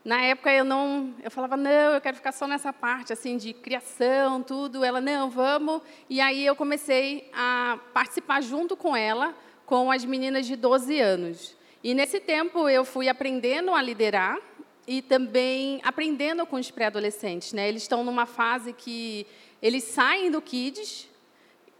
[0.06, 3.54] Na época eu não, eu falava não, eu quero ficar só nessa parte assim de
[3.54, 4.84] criação, tudo.
[4.84, 5.82] Ela não, vamos.
[6.10, 9.36] E aí eu comecei a participar junto com ela,
[9.70, 11.56] com as meninas de 12 anos.
[11.84, 14.40] E nesse tempo eu fui aprendendo a liderar
[14.88, 17.54] e também aprendendo com os pré-adolescentes.
[17.54, 17.70] Né?
[17.70, 19.28] Eles estão numa fase que
[19.62, 21.08] eles saem do Kids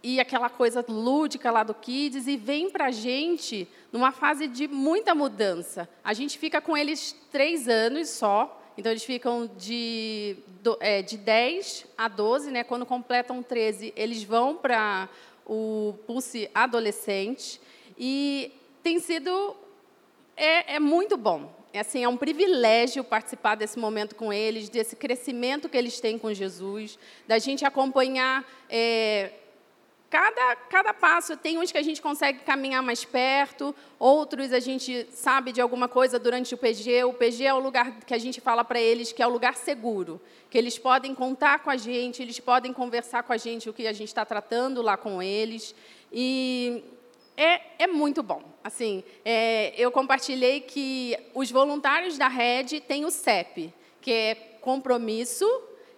[0.04, 4.68] e aquela coisa lúdica lá do Kids e vem para a gente numa fase de
[4.68, 5.88] muita mudança.
[6.04, 10.36] A gente fica com eles três anos só, então eles ficam de,
[10.78, 12.62] é, de 10 a 12, né?
[12.62, 15.08] quando completam 13, eles vão para
[15.44, 17.60] o Pulse Adolescente
[18.02, 18.50] e
[18.82, 19.54] tem sido
[20.34, 21.54] é, é muito bom.
[21.70, 26.18] É, assim, é um privilégio participar desse momento com eles, desse crescimento que eles têm
[26.18, 26.98] com Jesus,
[27.28, 29.30] da gente acompanhar é,
[30.08, 35.06] cada, cada passo, tem uns que a gente consegue caminhar mais perto, outros a gente
[35.12, 37.04] sabe de alguma coisa durante o PG.
[37.04, 39.54] O PG é o lugar que a gente fala para eles que é o lugar
[39.54, 43.74] seguro, que eles podem contar com a gente, eles podem conversar com a gente o
[43.74, 45.74] que a gente está tratando lá com eles.
[46.12, 46.82] E
[47.40, 48.42] é, é muito bom.
[48.62, 55.46] Assim, é, eu compartilhei que os voluntários da Rede têm o CEP, que é compromisso,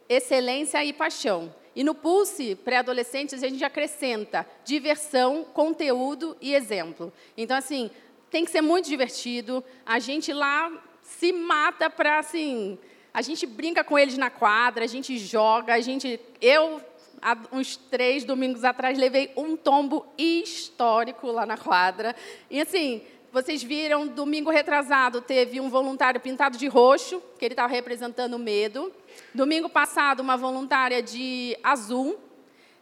[0.08, 1.52] excelência e paixão.
[1.74, 7.12] E no Pulse pré-adolescentes a gente acrescenta diversão, conteúdo e exemplo.
[7.36, 7.90] Então assim,
[8.30, 9.64] tem que ser muito divertido.
[9.84, 10.70] A gente lá
[11.02, 12.78] se mata para assim,
[13.12, 16.80] a gente brinca com eles na quadra, a gente joga, a gente eu
[17.22, 22.14] há uns três domingos atrás levei um tombo histórico lá na quadra.
[22.50, 23.00] E assim,
[23.32, 28.38] vocês viram, domingo retrasado teve um voluntário pintado de roxo, que ele estava representando o
[28.38, 28.92] medo.
[29.32, 32.18] Domingo passado, uma voluntária de azul.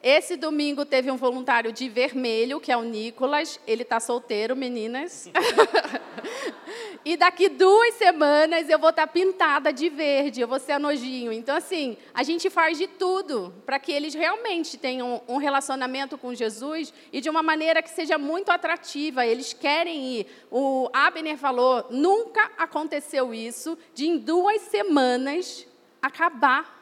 [0.02, 3.60] Esse domingo teve um voluntário de vermelho, que é o Nicolas.
[3.66, 5.28] Ele está solteiro, meninas.
[7.04, 10.78] e daqui duas semanas eu vou estar tá pintada de verde, eu vou ser a
[10.78, 11.30] nojinho.
[11.30, 16.34] Então, assim, a gente faz de tudo para que eles realmente tenham um relacionamento com
[16.34, 19.26] Jesus e de uma maneira que seja muito atrativa.
[19.26, 20.26] Eles querem ir.
[20.50, 25.66] O Abner falou: nunca aconteceu isso de em duas semanas
[26.00, 26.79] acabar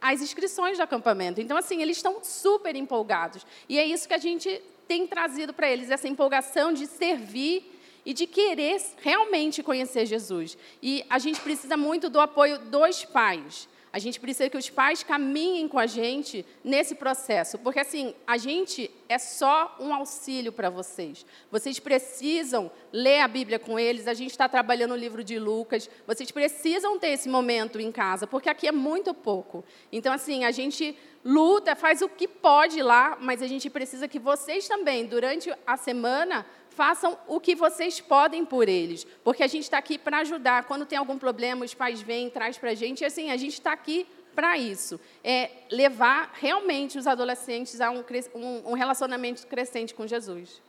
[0.00, 1.40] as inscrições do acampamento.
[1.40, 3.44] Então, assim, eles estão super empolgados.
[3.68, 8.14] E é isso que a gente tem trazido para eles, essa empolgação de servir e
[8.14, 10.56] de querer realmente conhecer Jesus.
[10.82, 13.68] E a gente precisa muito do apoio dos pais.
[13.92, 18.36] A gente precisa que os pais caminhem com a gente nesse processo, porque assim, a
[18.36, 21.24] gente é só um auxílio para vocês.
[21.50, 25.88] Vocês precisam ler a Bíblia com eles, a gente está trabalhando o livro de Lucas,
[26.06, 29.64] vocês precisam ter esse momento em casa, porque aqui é muito pouco.
[29.90, 34.18] Então, assim, a gente luta, faz o que pode lá, mas a gente precisa que
[34.18, 36.46] vocês também, durante a semana,
[36.78, 40.62] façam o que vocês podem por eles, porque a gente está aqui para ajudar.
[40.62, 43.54] Quando tem algum problema, os pais vêm, traz para a gente, e assim, a gente
[43.54, 49.92] está aqui para isso, é levar realmente os adolescentes a um, um, um relacionamento crescente
[49.92, 50.62] com Jesus.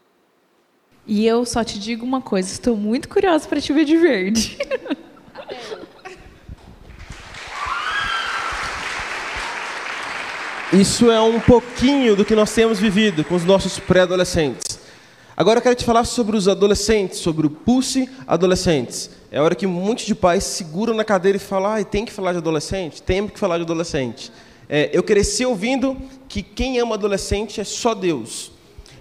[1.05, 4.57] E eu só te digo uma coisa, estou muito curiosa para te ver de verde.
[10.73, 14.68] Isso é um pouquinho do que nós temos vivido com os nossos pré-adolescentes.
[15.39, 19.09] Agora eu quero te falar sobre os adolescentes, sobre o Pulse Adolescentes.
[19.31, 22.11] É a hora que muitos de pais seguram na cadeira e falam, ah, tem que
[22.11, 23.01] falar de adolescente?
[23.01, 24.33] Tem que falar de adolescente.
[24.67, 25.95] É, eu cresci ouvindo
[26.27, 28.51] que quem ama adolescente é só Deus.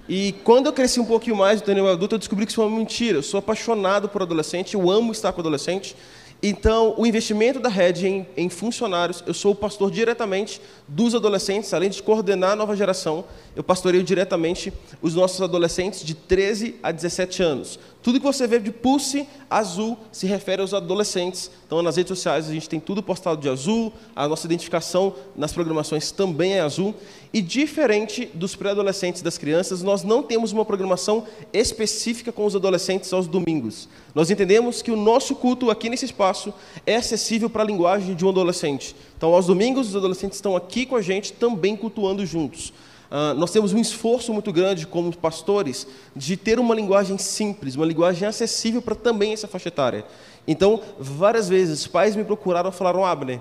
[0.08, 2.78] E quando eu cresci um pouquinho mais, no adulto, eu descobri que isso é uma
[2.78, 3.18] mentira.
[3.18, 5.96] Eu sou apaixonado por adolescente, eu amo estar com adolescente.
[6.40, 11.74] Então, o investimento da Red em, em, funcionários, eu sou o pastor diretamente dos adolescentes,
[11.74, 13.24] além de coordenar a nova geração,
[13.56, 14.72] eu pastoreio diretamente
[15.02, 17.80] os nossos adolescentes de 13 a 17 anos.
[18.08, 21.50] Tudo que você vê de pulse azul se refere aos adolescentes.
[21.66, 25.52] Então, nas redes sociais, a gente tem tudo postado de azul, a nossa identificação nas
[25.52, 26.94] programações também é azul.
[27.34, 33.12] E diferente dos pré-adolescentes das crianças, nós não temos uma programação específica com os adolescentes
[33.12, 33.90] aos domingos.
[34.14, 36.54] Nós entendemos que o nosso culto aqui nesse espaço
[36.86, 38.96] é acessível para a linguagem de um adolescente.
[39.18, 42.72] Então, aos domingos, os adolescentes estão aqui com a gente, também cultuando juntos.
[43.10, 47.86] Uh, nós temos um esforço muito grande como pastores de ter uma linguagem simples, uma
[47.86, 50.04] linguagem acessível para também essa faixa etária.
[50.46, 53.40] Então, várias vezes, pais me procuraram e falaram, Abner,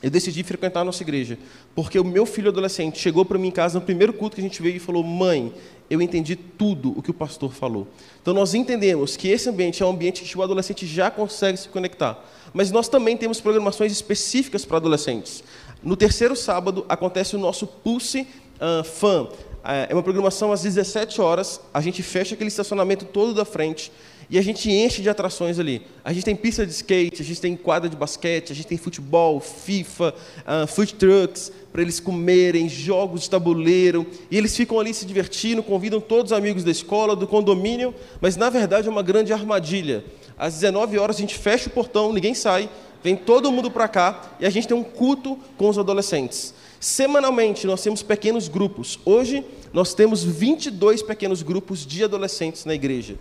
[0.00, 1.36] eu decidi frequentar a nossa igreja,
[1.74, 4.44] porque o meu filho adolescente chegou para mim em casa no primeiro culto que a
[4.44, 5.52] gente veio e falou, mãe,
[5.90, 7.88] eu entendi tudo o que o pastor falou.
[8.22, 11.68] Então, nós entendemos que esse ambiente é um ambiente que o adolescente já consegue se
[11.68, 12.24] conectar.
[12.52, 15.42] Mas nós também temos programações específicas para adolescentes.
[15.82, 18.26] No terceiro sábado, acontece o nosso Pulse
[18.60, 19.28] uh, Fan.
[19.64, 23.92] É uma programação às 17 horas, a gente fecha aquele estacionamento todo da frente
[24.30, 25.82] e a gente enche de atrações ali.
[26.04, 28.76] A gente tem pista de skate, a gente tem quadra de basquete, a gente tem
[28.76, 34.92] futebol, FIFA, uh, food trucks, para eles comerem, jogos de tabuleiro, e eles ficam ali
[34.92, 39.02] se divertindo, convidam todos os amigos da escola, do condomínio, mas na verdade é uma
[39.02, 40.04] grande armadilha.
[40.36, 42.68] Às 19 horas a gente fecha o portão, ninguém sai,
[43.02, 46.54] vem todo mundo para cá e a gente tem um culto com os adolescentes.
[46.80, 49.00] Semanalmente, nós temos pequenos grupos.
[49.04, 53.14] Hoje, nós temos 22 pequenos grupos de adolescentes na igreja.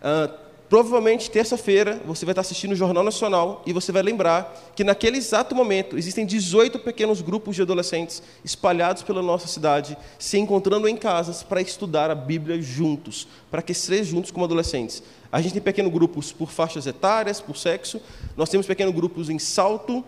[0.00, 0.34] Uh,
[0.68, 5.16] provavelmente, terça-feira, você vai estar assistindo o Jornal Nacional e você vai lembrar que, naquele
[5.16, 10.96] exato momento, existem 18 pequenos grupos de adolescentes espalhados pela nossa cidade, se encontrando em
[10.96, 15.04] casas para estudar a Bíblia juntos, para crescer juntos como adolescentes.
[15.30, 18.00] A gente tem pequenos grupos por faixas etárias, por sexo.
[18.36, 20.04] Nós temos pequenos grupos em salto,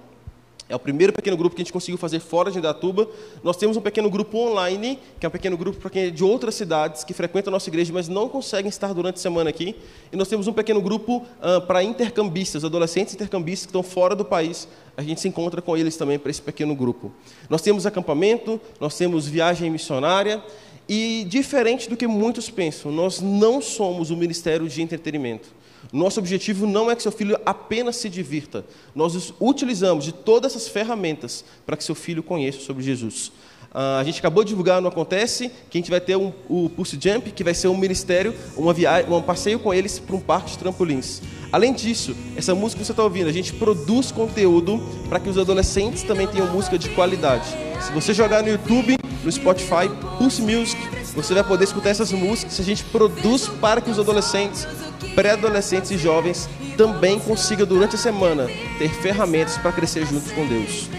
[0.69, 3.09] É o primeiro pequeno grupo que a gente conseguiu fazer fora de Indatuba.
[3.43, 6.25] Nós temos um pequeno grupo online, que é um pequeno grupo para quem é de
[6.25, 9.77] outras cidades, que frequenta a nossa igreja, mas não conseguem estar durante a semana aqui.
[10.13, 14.25] E nós temos um pequeno grupo uh, para intercambistas, adolescentes intercambistas que estão fora do
[14.25, 14.67] país.
[14.97, 17.13] A gente se encontra com eles também para esse pequeno grupo.
[17.49, 20.43] Nós temos acampamento, nós temos viagem missionária.
[20.89, 25.49] E, diferente do que muitos pensam, nós não somos o ministério de entretenimento.
[25.93, 28.65] Nosso objetivo não é que seu filho apenas se divirta.
[28.95, 33.33] Nós utilizamos de todas essas ferramentas para que seu filho conheça sobre Jesus.
[33.77, 36.71] Uh, a gente acabou de divulgar no Acontece que a gente vai ter um, o
[36.71, 40.21] Pulse Jump, que vai ser um ministério, uma viagem, um passeio com eles para um
[40.21, 41.21] parque de trampolins.
[41.53, 44.81] Além disso, essa música que você está ouvindo, a gente produz conteúdo
[45.11, 47.47] para que os adolescentes também tenham música de qualidade.
[47.83, 50.81] Se você jogar no YouTube, no Spotify, Pulse Music,
[51.17, 52.61] você vai poder escutar essas músicas.
[52.61, 54.69] A gente produz para que os adolescentes
[55.15, 56.47] pré-adolescentes e jovens
[56.77, 58.47] também consigam, durante a semana,
[58.79, 60.91] ter ferramentas para crescer juntos com Deus.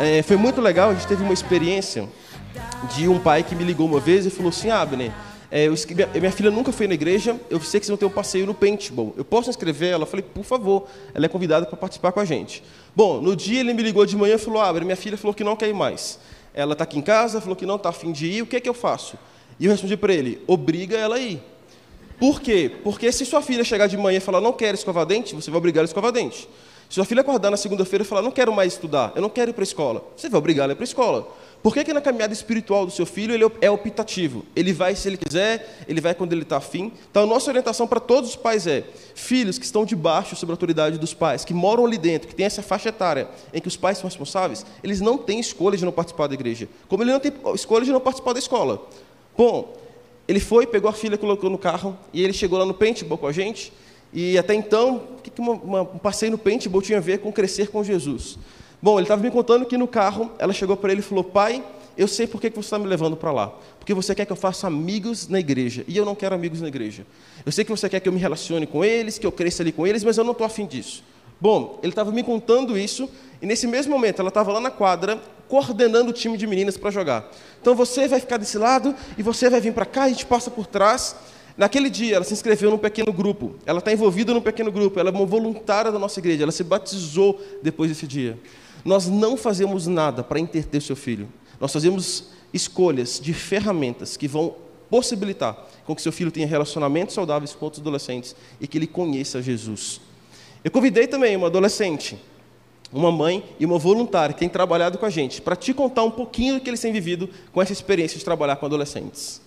[0.00, 2.08] É, foi muito legal, a gente teve uma experiência
[2.96, 5.12] de um pai que me ligou uma vez e falou assim, ah, Abner,
[5.48, 8.06] é, eu, minha, minha, filha nunca foi na igreja, eu sei que vocês vão ter
[8.06, 9.14] um passeio no paintball.
[9.16, 10.02] Eu posso inscrever ela?
[10.02, 12.64] Eu falei, por favor, ela é convidada para participar com a gente.
[12.96, 15.44] Bom, no dia ele me ligou de manhã e falou, ah, minha filha falou que
[15.44, 16.18] não quer ir mais.
[16.52, 18.60] Ela está aqui em casa, falou que não está afim de ir, o que é
[18.60, 19.16] que eu faço?
[19.62, 21.40] E eu respondi para ele, obriga ela a ir.
[22.18, 22.68] Por quê?
[22.82, 25.58] Porque se sua filha chegar de manhã e falar, não quero escovar dente, você vai
[25.58, 26.48] obrigar ela a escovar dente.
[26.88, 29.52] Se sua filha acordar na segunda-feira e falar, não quero mais estudar, eu não quero
[29.52, 31.28] ir para a escola, você vai obrigar ela a ir para a escola.
[31.62, 34.44] Por que, que na caminhada espiritual do seu filho ele é optativo?
[34.56, 36.90] Ele vai se ele quiser, ele vai quando ele está afim.
[37.08, 38.82] Então, a nossa orientação para todos os pais é:
[39.14, 42.46] filhos que estão debaixo sob a autoridade dos pais, que moram ali dentro, que têm
[42.46, 45.92] essa faixa etária em que os pais são responsáveis, eles não têm escolha de não
[45.92, 48.88] participar da igreja, como ele não tem escolha de não participar da escola.
[49.36, 49.74] Bom,
[50.28, 53.26] ele foi, pegou a filha, colocou no carro, e ele chegou lá no paintball com
[53.26, 53.72] a gente.
[54.12, 57.32] E até então, o que uma, uma, um passeio no paintball tinha a ver com
[57.32, 58.38] crescer com Jesus?
[58.80, 61.64] Bom, ele estava me contando que no carro, ela chegou para ele e falou, pai,
[61.96, 63.52] eu sei por que você está me levando para lá.
[63.78, 65.84] Porque você quer que eu faça amigos na igreja.
[65.86, 67.06] E eu não quero amigos na igreja.
[67.44, 69.72] Eu sei que você quer que eu me relacione com eles, que eu cresça ali
[69.72, 71.02] com eles, mas eu não estou afim disso.
[71.40, 73.10] Bom, ele estava me contando isso,
[73.40, 75.20] e nesse mesmo momento ela estava lá na quadra,
[75.52, 77.30] coordenando o time de meninas para jogar.
[77.60, 80.50] Então você vai ficar desse lado e você vai vir para cá, a gente passa
[80.50, 81.14] por trás.
[81.58, 83.56] Naquele dia, ela se inscreveu num pequeno grupo.
[83.66, 84.98] Ela está envolvida num pequeno grupo.
[84.98, 86.44] Ela é uma voluntária da nossa igreja.
[86.44, 88.38] Ela se batizou depois desse dia.
[88.82, 91.28] Nós não fazemos nada para interter seu filho.
[91.60, 94.56] Nós fazemos escolhas de ferramentas que vão
[94.88, 99.42] possibilitar com que seu filho tenha relacionamentos saudáveis com outros adolescentes e que ele conheça
[99.42, 100.00] Jesus.
[100.64, 102.18] Eu convidei também uma adolescente
[102.92, 106.10] uma mãe e uma voluntária que tem trabalhado com a gente, para te contar um
[106.10, 109.40] pouquinho do que eles têm vivido com essa experiência de trabalhar com adolescentes.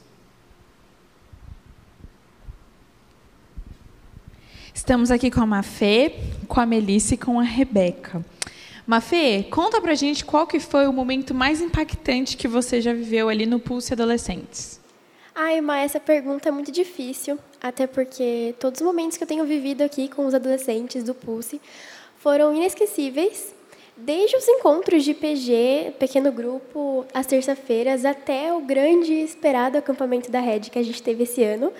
[4.73, 6.13] Estamos aqui com a Mafê,
[6.47, 8.23] com a Melissa e com a Rebeca.
[8.85, 13.29] Mafê, conta pra gente qual que foi o momento mais impactante que você já viveu
[13.29, 14.79] ali no Pulse Adolescentes.
[15.33, 19.43] Ai, Ma, essa pergunta é muito difícil, até porque todos os momentos que eu tenho
[19.43, 21.59] vivido aqui com os adolescentes do Pulse
[22.25, 23.53] foram inesquecíveis,
[23.95, 30.31] desde os encontros de PG, pequeno grupo, às terça-feiras, até o grande e esperado acampamento
[30.31, 31.71] da Red que a gente teve esse ano.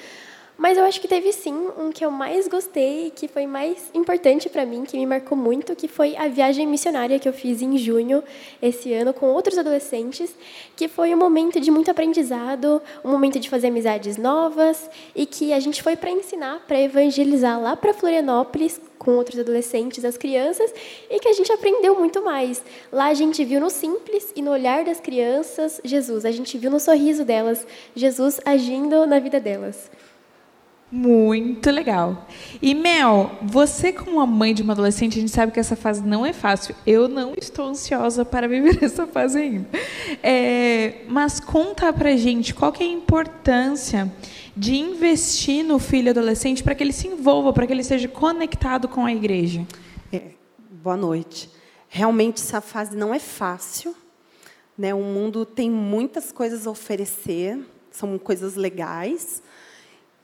[0.57, 4.49] Mas eu acho que teve sim um que eu mais gostei, que foi mais importante
[4.49, 7.77] para mim, que me marcou muito, que foi a viagem missionária que eu fiz em
[7.77, 8.23] junho
[8.61, 10.33] esse ano com outros adolescentes,
[10.73, 15.51] que foi um momento de muito aprendizado, um momento de fazer amizades novas e que
[15.51, 20.73] a gente foi para ensinar, para evangelizar lá para Florianópolis com outros adolescentes, as crianças,
[21.09, 22.63] e que a gente aprendeu muito mais.
[22.91, 26.71] Lá a gente viu no simples e no olhar das crianças Jesus, a gente viu
[26.71, 29.91] no sorriso delas Jesus agindo na vida delas.
[30.91, 32.27] Muito legal.
[32.61, 36.03] E Mel, você como uma mãe de uma adolescente, a gente sabe que essa fase
[36.03, 36.75] não é fácil.
[36.85, 39.67] Eu não estou ansiosa para viver essa fase ainda.
[40.21, 44.11] É, mas conta pra gente qual que é a importância
[44.55, 48.87] de investir no filho adolescente para que ele se envolva, para que ele seja conectado
[48.87, 49.65] com a igreja.
[50.13, 50.21] É,
[50.69, 51.49] boa noite.
[51.89, 53.95] Realmente essa fase não é fácil.
[54.77, 54.93] Né?
[54.93, 57.59] O mundo tem muitas coisas a oferecer,
[57.89, 59.41] são coisas legais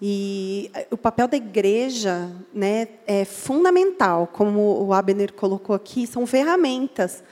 [0.02, 6.26] e eh, o papel da igreja né, é fundamental, como o Abner colocou aqui, são
[6.26, 7.24] ferramentas.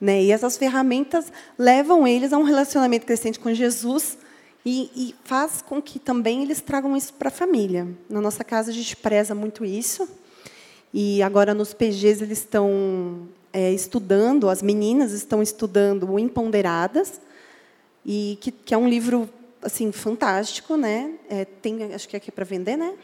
[0.00, 4.16] Né, e essas ferramentas levam eles a um relacionamento crescente com Jesus
[4.64, 7.88] e, e faz com que também eles tragam isso para a família.
[8.08, 10.08] Na nossa casa, a gente preza muito isso.
[10.92, 17.20] E agora, nos PGs, eles estão é, estudando, as meninas estão estudando o Imponderadas,
[18.06, 19.28] e que, que é um livro
[19.64, 21.14] assim fantástico, né?
[21.28, 22.94] É, tem, acho que é aqui para vender, né?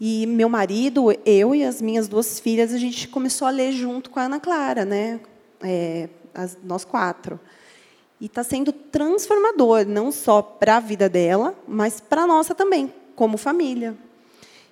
[0.00, 4.10] E meu marido, eu e as minhas duas filhas, a gente começou a ler junto
[4.10, 5.20] com a Ana Clara, né?
[5.62, 7.38] é, as, nós quatro.
[8.20, 12.92] E está sendo transformador, não só para a vida dela, mas para a nossa também,
[13.14, 13.96] como família.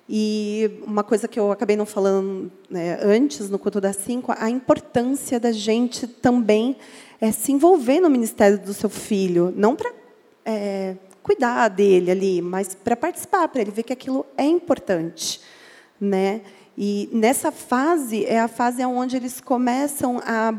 [0.07, 4.49] E uma coisa que eu acabei não falando né, antes, no culto das cinco, a
[4.49, 6.75] importância da gente também
[7.19, 9.91] é, se envolver no ministério do seu filho, não para
[10.45, 15.41] é, cuidar dele ali, mas para participar, para ele ver que aquilo é importante,
[15.99, 16.41] né?
[16.77, 20.53] E nessa fase é a fase onde eles começam a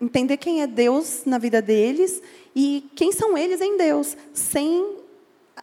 [0.00, 2.22] entender quem é Deus na vida deles
[2.54, 4.98] e quem são eles em Deus, sem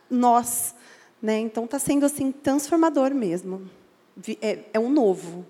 [0.09, 0.73] nós.
[1.21, 1.39] Né?
[1.39, 3.69] Então está sendo assim transformador mesmo.
[4.41, 5.45] É, é um novo.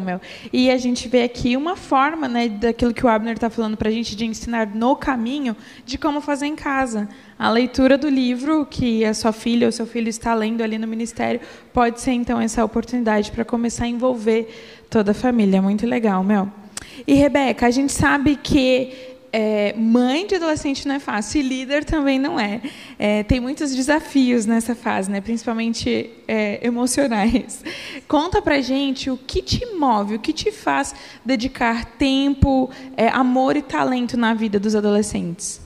[0.00, 0.20] Meu.
[0.52, 3.88] E a gente vê aqui uma forma, né, daquilo que o Abner está falando para
[3.88, 7.08] a gente, de ensinar no caminho de como fazer em casa.
[7.38, 10.86] A leitura do livro que a sua filha ou seu filho está lendo ali no
[10.86, 11.40] ministério
[11.72, 14.48] pode ser, então, essa oportunidade para começar a envolver
[14.88, 15.60] toda a família.
[15.60, 16.48] Muito legal, Mel.
[17.06, 21.84] E, Rebeca, a gente sabe que é, mãe de adolescente não é fácil, e líder
[21.84, 22.60] também não é.
[22.96, 25.20] é tem muitos desafios nessa fase, né?
[25.20, 27.64] principalmente é, emocionais.
[28.06, 33.56] Conta pra gente o que te move, o que te faz dedicar tempo, é, amor
[33.56, 35.60] e talento na vida dos adolescentes.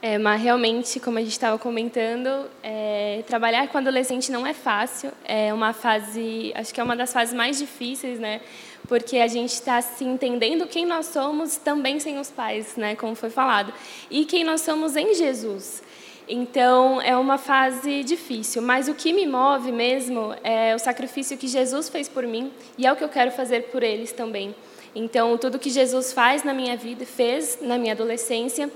[0.00, 5.10] É, mas realmente, como a gente estava comentando, é, trabalhar com adolescente não é fácil.
[5.24, 8.40] É uma fase, acho que é uma das fases mais difíceis, né?
[8.88, 13.14] Porque a gente está se entendendo quem nós somos também sem os pais, né, como
[13.14, 13.72] foi falado,
[14.10, 15.82] e quem nós somos em Jesus.
[16.28, 21.46] Então, é uma fase difícil, mas o que me move mesmo é o sacrifício que
[21.46, 24.52] Jesus fez por mim e é o que eu quero fazer por eles também.
[24.92, 28.68] Então, tudo que Jesus faz na minha vida, fez na minha adolescência,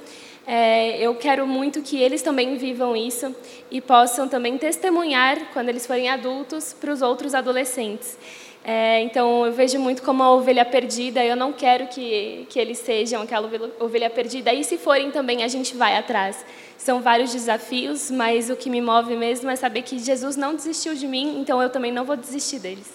[0.47, 3.35] é, eu quero muito que eles também vivam isso
[3.71, 8.17] e possam também testemunhar, quando eles forem adultos, para os outros adolescentes.
[8.63, 11.25] É, então, eu vejo muito como a ovelha perdida.
[11.25, 13.51] Eu não quero que, que eles sejam aquela
[13.81, 14.53] ovelha perdida.
[14.53, 16.45] E se forem também, a gente vai atrás.
[16.77, 20.95] São vários desafios, mas o que me move mesmo é saber que Jesus não desistiu
[20.95, 22.91] de mim, então eu também não vou desistir deles.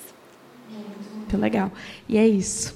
[1.16, 1.72] Muito legal.
[2.08, 2.76] E é isso.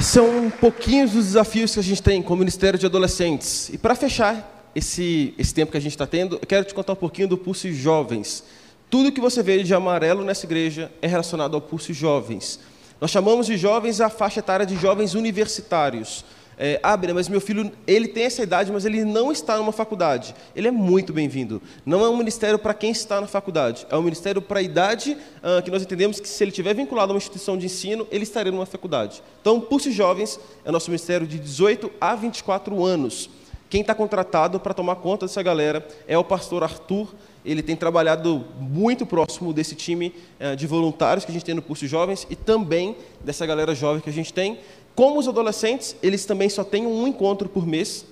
[0.00, 3.70] São pouquinhos dos desafios que a gente tem como Ministério de Adolescentes.
[3.70, 6.92] E para fechar, esse, esse tempo que a gente está tendo, eu quero te contar
[6.92, 8.44] um pouquinho do Pulse Jovens.
[8.90, 12.60] Tudo que você vê de amarelo nessa igreja é relacionado ao Pulse Jovens.
[13.00, 16.26] Nós chamamos de jovens a faixa etária de jovens universitários.
[16.58, 20.34] É, ah, mas meu filho, ele tem essa idade, mas ele não está numa faculdade.
[20.54, 21.60] Ele é muito bem-vindo.
[21.84, 25.16] Não é um ministério para quem está na faculdade, é um ministério para a idade
[25.42, 28.24] ah, que nós entendemos que se ele estiver vinculado a uma instituição de ensino, ele
[28.24, 29.22] estaria numa faculdade.
[29.40, 33.30] Então, Pulse Jovens é nosso ministério de 18 a 24 anos.
[33.68, 37.12] Quem está contratado para tomar conta dessa galera é o pastor Arthur.
[37.44, 41.62] Ele tem trabalhado muito próximo desse time eh, de voluntários que a gente tem no
[41.62, 44.58] curso Jovens e também dessa galera jovem que a gente tem.
[44.94, 48.06] Como os adolescentes, eles também só têm um encontro por mês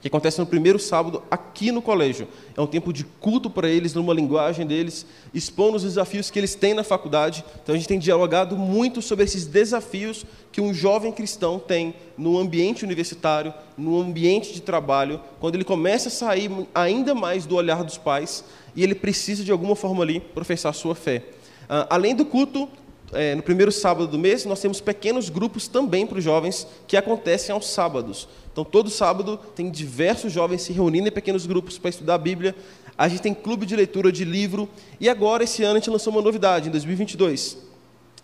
[0.00, 2.26] que acontece no primeiro sábado aqui no colégio.
[2.56, 6.54] É um tempo de culto para eles, numa linguagem deles, expondo os desafios que eles
[6.54, 7.44] têm na faculdade.
[7.62, 12.38] Então a gente tem dialogado muito sobre esses desafios que um jovem cristão tem no
[12.38, 17.84] ambiente universitário, no ambiente de trabalho, quando ele começa a sair ainda mais do olhar
[17.84, 18.44] dos pais
[18.74, 21.24] e ele precisa de alguma forma ali professar sua fé.
[21.64, 22.68] Uh, além do culto,
[23.12, 26.96] é, no primeiro sábado do mês, nós temos pequenos grupos também para os jovens que
[26.96, 28.28] acontecem aos sábados.
[28.52, 32.54] Então, todo sábado tem diversos jovens se reunindo em pequenos grupos para estudar a Bíblia.
[32.96, 34.68] A gente tem clube de leitura de livro.
[34.98, 37.58] E agora, esse ano, a gente lançou uma novidade, em 2022,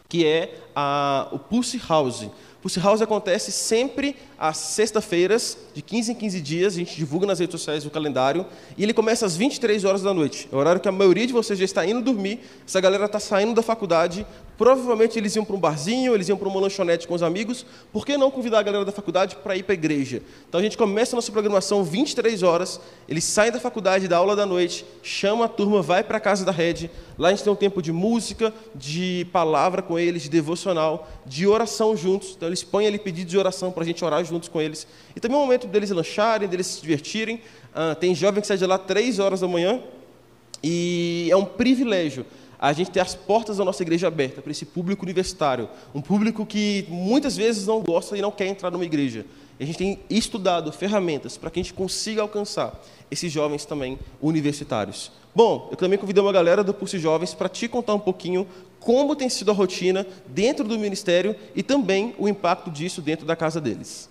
[0.08, 2.28] que é a, o Pulse House.
[2.66, 7.38] Pulse House acontece sempre às sexta-feiras, de 15 em 15 dias, a gente divulga nas
[7.38, 8.44] redes sociais o calendário,
[8.76, 10.48] e ele começa às 23 horas da noite.
[10.50, 13.20] É o horário que a maioria de vocês já está indo dormir, essa galera está
[13.20, 14.26] saindo da faculdade,
[14.56, 18.06] provavelmente eles iam para um barzinho, eles iam para uma lanchonete com os amigos, por
[18.06, 20.22] que não convidar a galera da faculdade para ir para a igreja?
[20.48, 24.34] Então a gente começa a nossa programação 23 horas, eles saem da faculdade, da aula
[24.34, 27.52] da noite, chama a turma, vai para a casa da rede, lá a gente tem
[27.52, 32.62] um tempo de música, de palavra com eles, de devocional, de oração juntos, então eles
[32.62, 34.86] põem ali pedidos de oração para a gente orar juntos com eles.
[35.14, 37.40] E também é um momento deles lancharem, deles se divertirem.
[37.74, 39.80] Ah, tem jovem que sai de lá três horas da manhã
[40.62, 42.24] e é um privilégio
[42.58, 46.46] a gente ter as portas da nossa igreja abertas para esse público universitário, um público
[46.46, 49.24] que muitas vezes não gosta e não quer entrar numa igreja.
[49.58, 52.78] E a gente tem estudado ferramentas para que a gente consiga alcançar
[53.10, 55.10] esses jovens também universitários.
[55.34, 58.46] Bom, eu também convidei uma galera do Pulse Jovens para te contar um pouquinho
[58.80, 63.34] como tem sido a rotina dentro do ministério e também o impacto disso dentro da
[63.34, 64.08] casa deles.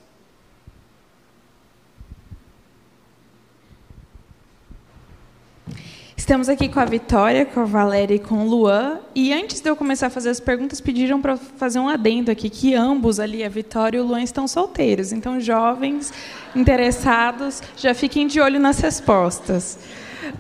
[6.26, 8.98] Estamos aqui com a Vitória, com a Valéria e com o Luan.
[9.14, 12.50] E antes de eu começar a fazer as perguntas, pediram para fazer um adendo aqui
[12.50, 15.12] que ambos ali, a Vitória e o Luan, estão solteiros.
[15.12, 16.12] Então, jovens
[16.56, 19.78] interessados, já fiquem de olho nas respostas.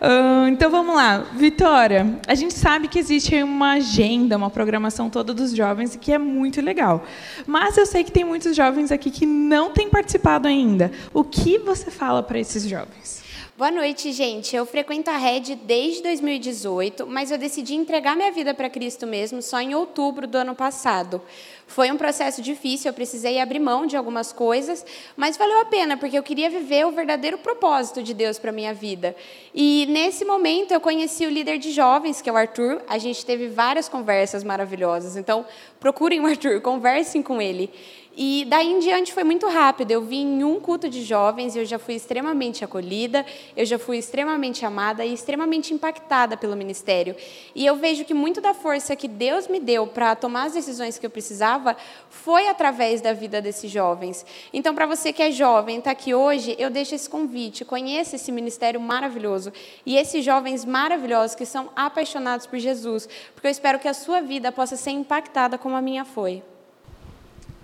[0.02, 2.18] Uh, então vamos lá, Vitória.
[2.28, 6.62] A gente sabe que existe uma agenda, uma programação toda dos jovens que é muito
[6.62, 7.04] legal.
[7.46, 10.92] Mas eu sei que tem muitos jovens aqui que não têm participado ainda.
[11.14, 13.25] O que você fala para esses jovens?
[13.58, 14.54] Boa noite, gente.
[14.54, 19.42] Eu frequento a Red desde 2018, mas eu decidi entregar minha vida para Cristo mesmo
[19.42, 21.22] só em outubro do ano passado.
[21.66, 24.86] Foi um processo difícil, eu precisei abrir mão de algumas coisas,
[25.16, 28.74] mas valeu a pena, porque eu queria viver o verdadeiro propósito de Deus para minha
[28.74, 29.16] vida.
[29.54, 32.82] E nesse momento eu conheci o líder de jovens, que é o Arthur.
[32.90, 35.16] A gente teve várias conversas maravilhosas.
[35.16, 35.46] Então,
[35.80, 37.72] procurem o Arthur, conversem com ele.
[38.18, 39.92] E daí em diante foi muito rápido.
[39.92, 43.26] Eu vim em um culto de jovens e eu já fui extremamente acolhida,
[43.58, 47.16] eu já fui extremamente amada e extremamente impactada pelo ministério.
[47.54, 50.98] E eu vejo que muito da força que Deus me deu para tomar as decisões
[50.98, 51.76] que eu precisava
[52.10, 54.26] foi através da vida desses jovens.
[54.54, 57.66] Então, para você que é jovem, está aqui hoje, eu deixo esse convite.
[57.66, 59.52] Conheça esse ministério maravilhoso
[59.86, 64.22] e esses jovens maravilhosos que são apaixonados por Jesus, porque eu espero que a sua
[64.22, 66.42] vida possa ser impactada como a minha foi.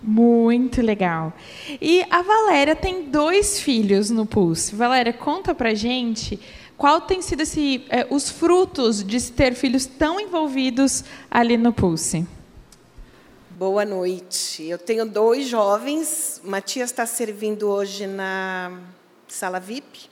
[0.04, 1.32] Muito legal.
[1.80, 4.76] E a Valéria tem dois filhos no Pulse.
[4.76, 6.40] Valéria, conta pra gente
[6.76, 12.26] qual tem sido esse, é, os frutos de ter filhos tão envolvidos ali no Pulse.
[13.52, 14.64] Boa noite.
[14.64, 16.42] Eu tenho dois jovens.
[16.44, 18.80] O Matias está servindo hoje na
[19.28, 20.10] sala VIP.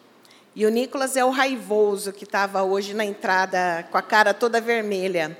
[0.55, 4.61] E o Nicolas é o raivoso que estava hoje na entrada com a cara toda
[4.61, 5.35] vermelha.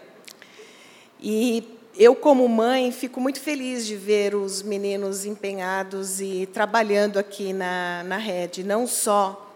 [1.22, 7.52] E eu, como mãe, fico muito feliz de ver os meninos empenhados e trabalhando aqui
[7.52, 9.54] na, na rede, não só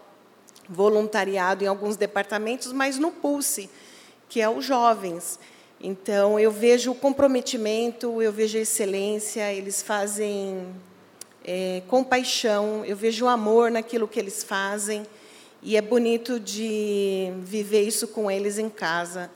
[0.68, 3.70] voluntariado em alguns departamentos, mas no Pulse,
[4.28, 5.38] que é os jovens.
[5.80, 10.66] Então, eu vejo o comprometimento, eu vejo a excelência, eles fazem
[11.42, 15.06] é, compaixão, eu vejo o amor naquilo que eles fazem,
[15.62, 19.30] e é bonito de viver isso com eles em casa.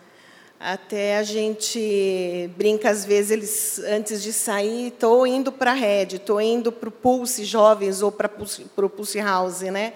[0.60, 6.16] Até a gente brinca às vezes eles antes de sair, estou indo para a Red,
[6.16, 8.28] estou indo para o Pulse Jovens ou para
[8.76, 9.92] o Pulse House, né?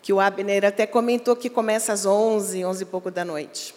[0.00, 3.74] Que o Abner até comentou que começa às 11, 11 e pouco da noite.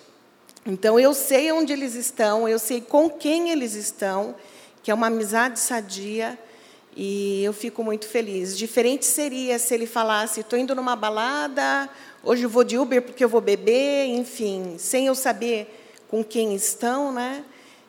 [0.68, 4.36] Então eu sei onde eles estão, eu sei com quem eles estão,
[4.84, 6.38] que é uma amizade sadia,
[6.95, 8.55] e eu fico muito feliz.
[8.55, 11.89] Diferente seria se ele falasse: estou indo numa balada,
[12.24, 15.80] hoje eu vou de Uber porque eu vou beber, enfim, sem eu saber
[16.14, 17.43] com quem estão, né?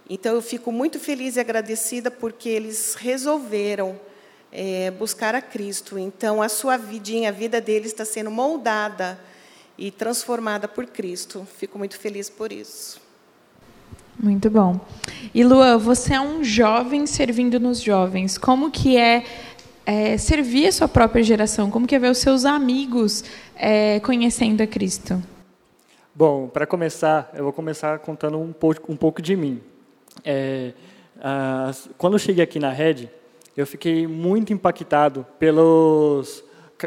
[0.09, 4.01] Então eu fico muito feliz e agradecida porque eles resolveram
[4.51, 5.99] é, buscar a Cristo.
[5.99, 9.21] Então a sua vidinha, a vida deles está sendo moldada
[9.77, 11.47] e transformada por Cristo.
[11.59, 12.99] Fico muito feliz por isso.
[14.19, 14.81] Muito bom.
[15.35, 18.39] E Luan, você é um jovem servindo nos jovens.
[18.39, 19.23] Como que é,
[19.85, 21.71] é servir a sua própria geração?
[21.71, 23.23] Como que é ver os seus amigos
[23.55, 25.23] é, conhecendo a Cristo?
[26.17, 29.61] Bom, para começar, eu vou começar contando um pouco, um pouco de mim.
[30.25, 30.73] É,
[31.99, 33.09] quando eu cheguei aqui na Red,
[33.57, 36.45] eu fiquei muito impactado pelos,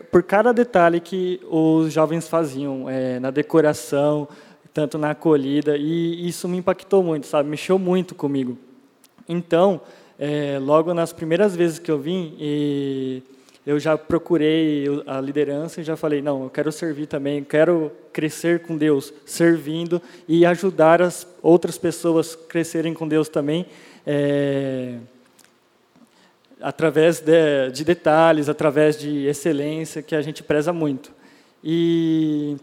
[0.10, 4.30] por cada detalhe que os jovens faziam é, na decoração,
[4.74, 7.50] tanto na acolhida, e isso me impactou muito, sabe?
[7.50, 8.58] Mexeu muito comigo.
[9.28, 9.82] Então,
[10.18, 13.22] é, logo nas primeiras vezes que eu vim, e
[13.68, 18.62] eu já procurei a liderança e já falei, não, eu quero servir também, quero crescer
[18.62, 23.66] com Deus, servindo e ajudar as outras pessoas a crescerem com Deus também,
[24.06, 24.96] é,
[26.62, 31.12] através de, de detalhes, através de excelência, que a gente preza muito.
[31.62, 32.56] E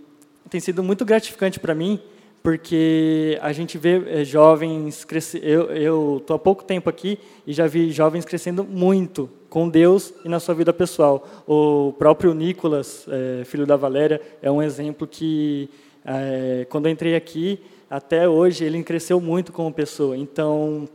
[0.49, 2.01] tem sido muito gratificante para mim,
[2.45, 5.43] porque a gente vê é, jovens crescer.
[5.43, 10.29] Eu estou há pouco tempo aqui e já vi jovens crescendo muito com Deus e
[10.29, 11.27] na sua vida pessoal.
[11.47, 15.71] O próprio Nicolas, é, filho da Valéria, é um exemplo que,
[16.05, 20.15] é, quando eu entrei aqui, até hoje, ele cresceu muito como pessoa.
[20.15, 20.87] Então,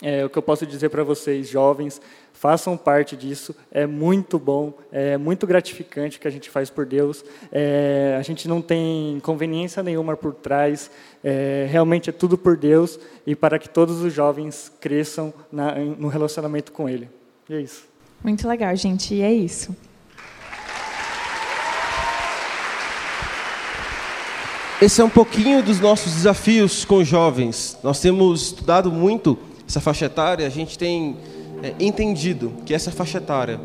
[0.00, 2.00] é, o que eu posso dizer para vocês, jovens,
[2.42, 3.54] façam parte disso.
[3.70, 7.24] É muito bom, é muito gratificante o que a gente faz por Deus.
[7.52, 10.90] É, a gente não tem conveniência nenhuma por trás.
[11.22, 16.08] É, realmente é tudo por Deus e para que todos os jovens cresçam na, no
[16.08, 17.08] relacionamento com Ele.
[17.48, 17.84] E é isso.
[18.24, 19.14] Muito legal, gente.
[19.14, 19.76] E é isso.
[24.80, 27.78] Esse é um pouquinho dos nossos desafios com jovens.
[27.84, 29.38] Nós temos estudado muito
[29.68, 31.16] essa faixa etária, a gente tem
[31.62, 33.60] é, entendido que essa faixa etária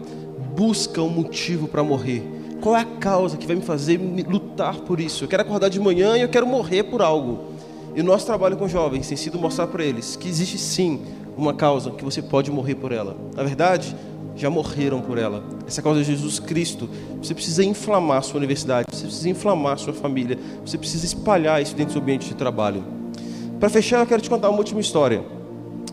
[0.55, 2.23] busca um motivo para morrer,
[2.61, 5.23] Qual é a causa que vai me fazer lutar por isso?
[5.23, 7.51] Eu quero acordar de manhã e eu quero morrer por algo.
[7.95, 11.01] E o nosso trabalho com jovens tem sido mostrar para eles que existe sim
[11.37, 13.15] uma causa que você pode morrer por ela.
[13.35, 13.95] Na verdade,
[14.35, 15.43] já morreram por ela.
[15.67, 16.89] Essa causa é Jesus Cristo.
[17.21, 21.91] Você precisa inflamar sua universidade, você precisa inflamar sua família, você precisa espalhar isso dentro
[21.91, 22.83] do seu ambiente de trabalho.
[23.59, 25.23] Para fechar, eu quero te contar uma última história.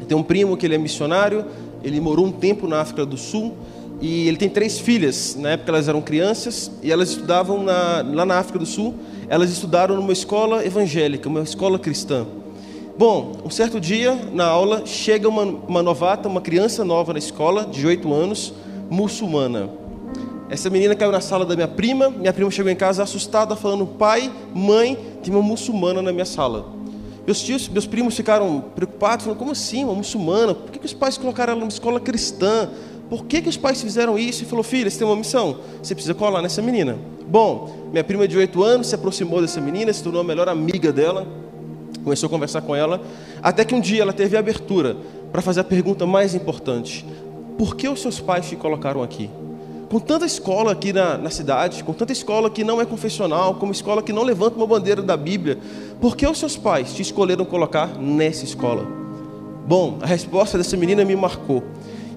[0.09, 1.45] Tem um primo que ele é missionário,
[1.85, 3.55] ele morou um tempo na África do Sul
[4.01, 5.37] e ele tem três filhas.
[5.39, 8.95] Na época elas eram crianças e elas estudavam na, lá na África do Sul.
[9.29, 12.27] Elas estudaram numa escola evangélica, uma escola cristã.
[12.97, 17.67] Bom, um certo dia, na aula, chega uma, uma novata, uma criança nova na escola,
[17.67, 18.55] de oito anos,
[18.89, 19.69] muçulmana.
[20.49, 23.87] Essa menina caiu na sala da minha prima, minha prima chegou em casa assustada, falando:
[23.87, 26.74] pai, mãe, tem uma muçulmana na minha sala.
[27.27, 30.55] Meus tios, meus primos ficaram preocupados, falando: como assim, uma muçulmana?
[30.55, 32.69] Por que, que os pais colocaram ela numa escola cristã?
[33.09, 34.43] Por que, que os pais fizeram isso?
[34.43, 36.99] E falou: filha, você tem uma missão, você precisa colar nessa menina.
[37.27, 40.93] Bom, minha prima de oito anos se aproximou dessa menina, se tornou a melhor amiga
[40.93, 41.27] dela
[42.05, 43.01] começou a conversar com ela,
[43.43, 44.97] até que um dia ela teve a abertura
[45.33, 47.05] para fazer a pergunta mais importante:
[47.59, 49.31] Por que os seus pais te colocaram aqui?
[49.95, 53.71] Com tanta escola aqui na, na cidade, com tanta escola que não é confessional, como
[53.71, 55.57] escola que não levanta uma bandeira da Bíblia,
[56.01, 58.85] por que os seus pais te escolheram colocar nessa escola?
[59.69, 61.63] Bom, a resposta dessa menina me marcou.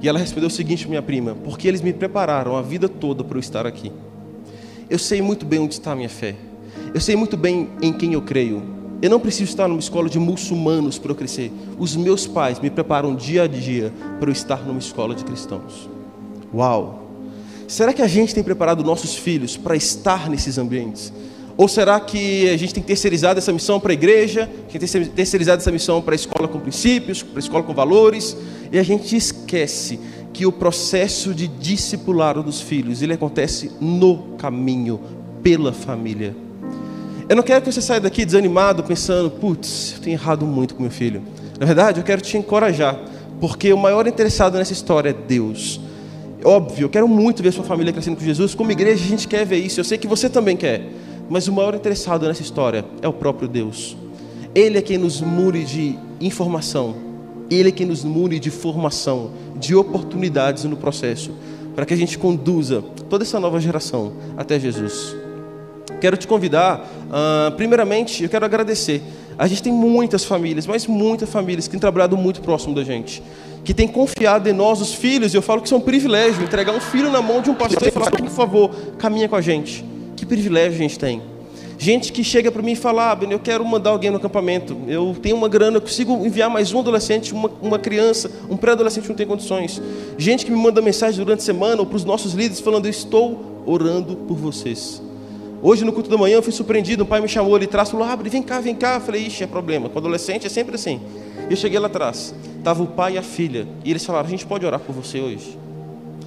[0.01, 3.37] E ela respondeu o seguinte, minha prima: Porque eles me prepararam a vida toda para
[3.37, 3.91] eu estar aqui.
[4.89, 6.35] Eu sei muito bem onde está a minha fé.
[6.95, 8.63] Eu sei muito bem em quem eu creio.
[9.03, 11.53] Eu não preciso estar numa escola de muçulmanos para eu crescer.
[11.77, 15.87] Os meus pais me preparam dia a dia para eu estar numa escola de cristãos.
[16.51, 17.06] Uau!
[17.67, 21.11] Será que a gente tem preparado nossos filhos para estar nesses ambientes?
[21.57, 25.71] Ou será que a gente tem terceirizado essa missão para a igreja, tem terceirizado essa
[25.71, 28.37] missão para a escola com princípios, para a escola com valores,
[28.71, 29.99] e a gente esquece
[30.31, 35.01] que o processo de discipulado dos filhos, ele acontece no caminho,
[35.41, 36.35] pela família.
[37.27, 40.83] Eu não quero que você saia daqui desanimado, pensando, putz, eu tenho errado muito com
[40.83, 41.23] meu filho.
[41.59, 42.97] Na verdade, eu quero te encorajar,
[43.41, 45.81] porque o maior interessado nessa história é Deus.
[46.43, 48.53] Óbvio, eu quero muito ver sua família crescendo com Jesus.
[48.53, 49.79] Como igreja, a gente quer ver isso.
[49.79, 50.89] Eu sei que você também quer.
[51.29, 53.97] Mas o maior interessado nessa história é o próprio Deus.
[54.55, 56.95] Ele é quem nos mure de informação.
[57.49, 61.31] Ele é quem nos mure de formação, de oportunidades no processo,
[61.75, 65.15] para que a gente conduza toda essa nova geração até Jesus.
[66.01, 69.01] Quero te convidar, uh, primeiramente, eu quero agradecer.
[69.37, 73.21] A gente tem muitas famílias, mas muitas famílias que têm trabalhado muito próximo da gente,
[73.63, 76.43] que têm confiado em nós, os filhos, e eu falo que isso é um privilégio,
[76.43, 79.41] entregar um filho na mão de um pastor e falar, por favor, caminha com a
[79.41, 79.85] gente.
[80.15, 81.21] Que privilégio a gente tem.
[81.77, 85.15] Gente que chega para mim e fala, ah, eu quero mandar alguém no acampamento, eu
[85.21, 89.15] tenho uma grana, eu consigo enviar mais um adolescente, uma, uma criança, um pré-adolescente não
[89.15, 89.79] tem condições.
[90.17, 92.89] Gente que me manda mensagem durante a semana ou para os nossos líderes falando, eu
[92.89, 94.99] estou orando por vocês.
[95.61, 97.03] Hoje, no culto da manhã, eu fui surpreendido.
[97.03, 98.95] Um pai me chamou ali atrás, falou: Abre, vem cá, vem cá.
[98.95, 99.89] Eu falei: Ixi, é problema.
[99.89, 101.01] Com adolescente é sempre assim.
[101.49, 103.67] Eu cheguei lá atrás, estava o pai e a filha.
[103.83, 105.57] E eles falaram: A gente pode orar por você hoje?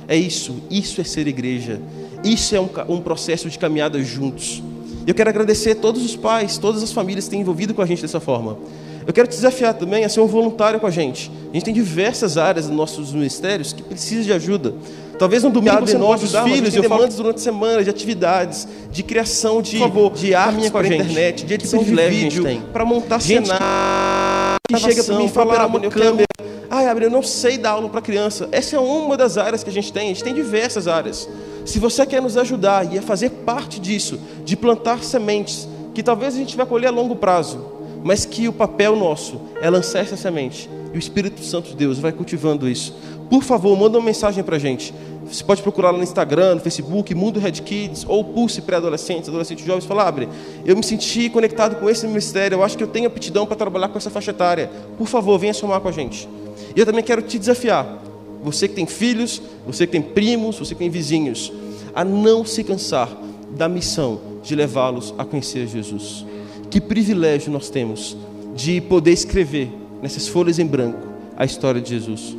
[0.08, 1.80] É isso, isso é ser igreja.
[2.24, 4.62] Isso é um, um processo de caminhada juntos.
[5.06, 7.86] Eu quero agradecer a todos os pais, todas as famílias que têm envolvido com a
[7.86, 8.58] gente dessa forma.
[9.06, 11.30] Eu quero te desafiar também a ser um voluntário com a gente.
[11.50, 14.74] A gente tem diversas áreas nos nossos ministérios que precisam de ajuda.
[15.20, 19.02] Talvez no domingo você nós, os filhos, eu demandas durante a semana de atividades, de
[19.02, 22.42] criação de, favor, de arte para a internet, de edição de vídeo,
[22.72, 24.56] para montar gente cenário.
[24.66, 26.24] Que chega para mim e fala, ah, eu câmera.
[26.70, 28.48] Ah, Abre, eu não sei dar aula para criança.
[28.50, 30.04] Essa é uma das áreas que a gente tem.
[30.04, 31.28] A gente tem diversas áreas.
[31.66, 36.34] Se você quer nos ajudar e a fazer parte disso, de plantar sementes, que talvez
[36.34, 37.62] a gente vai colher a longo prazo,
[38.02, 40.70] mas que o papel nosso é lançar essa semente.
[40.94, 42.94] E o Espírito Santo de Deus vai cultivando isso.
[43.30, 44.92] Por favor, manda uma mensagem para a gente.
[45.24, 49.64] Você pode procurar lá no Instagram, no Facebook, Mundo Red Kids, ou Pulse Pré-Adolescentes, Adolescentes
[49.64, 49.84] Jovens.
[49.84, 50.28] Fala, abre,
[50.66, 53.88] eu me senti conectado com esse ministério, eu acho que eu tenho aptidão para trabalhar
[53.88, 54.68] com essa faixa etária.
[54.98, 56.28] Por favor, venha somar com a gente.
[56.74, 58.02] E eu também quero te desafiar,
[58.42, 61.52] você que tem filhos, você que tem primos, você que tem vizinhos,
[61.94, 63.08] a não se cansar
[63.50, 66.24] da missão de levá-los a conhecer Jesus.
[66.70, 68.16] Que privilégio nós temos
[68.54, 69.70] de poder escrever
[70.02, 71.06] nessas folhas em branco
[71.36, 72.36] a história de Jesus.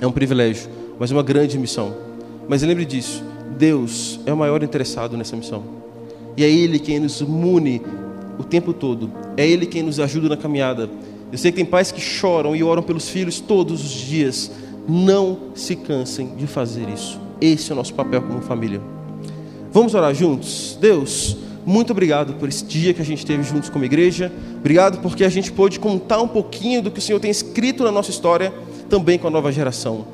[0.00, 1.96] É um privilégio mas uma grande missão.
[2.46, 3.24] Mas lembre disso:
[3.56, 5.64] Deus é o maior interessado nessa missão.
[6.36, 7.80] E é Ele quem nos mune
[8.38, 9.10] o tempo todo.
[9.34, 10.90] É Ele quem nos ajuda na caminhada.
[11.32, 14.50] Eu sei que tem pais que choram e oram pelos filhos todos os dias.
[14.86, 17.18] Não se cansem de fazer isso.
[17.40, 18.80] Esse é o nosso papel como família.
[19.72, 20.76] Vamos orar juntos?
[20.80, 24.30] Deus, muito obrigado por esse dia que a gente teve juntos como igreja.
[24.58, 27.92] Obrigado porque a gente pôde contar um pouquinho do que o Senhor tem escrito na
[27.92, 28.52] nossa história,
[28.90, 30.04] também com a nova geração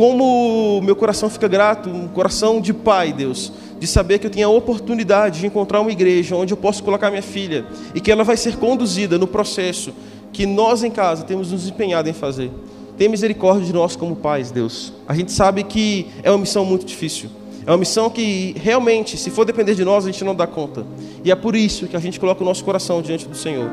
[0.00, 4.48] como meu coração fica grato, um coração de pai, Deus, de saber que eu tenho
[4.48, 8.24] a oportunidade de encontrar uma igreja onde eu posso colocar minha filha e que ela
[8.24, 9.92] vai ser conduzida no processo
[10.32, 12.50] que nós em casa temos nos empenhado em fazer.
[12.96, 14.92] Tem misericórdia de nós como pais, Deus.
[15.08, 17.28] A gente sabe que é uma missão muito difícil.
[17.66, 20.86] É uma missão que realmente, se for depender de nós, a gente não dá conta.
[21.22, 23.70] E é por isso que a gente coloca o nosso coração diante do Senhor,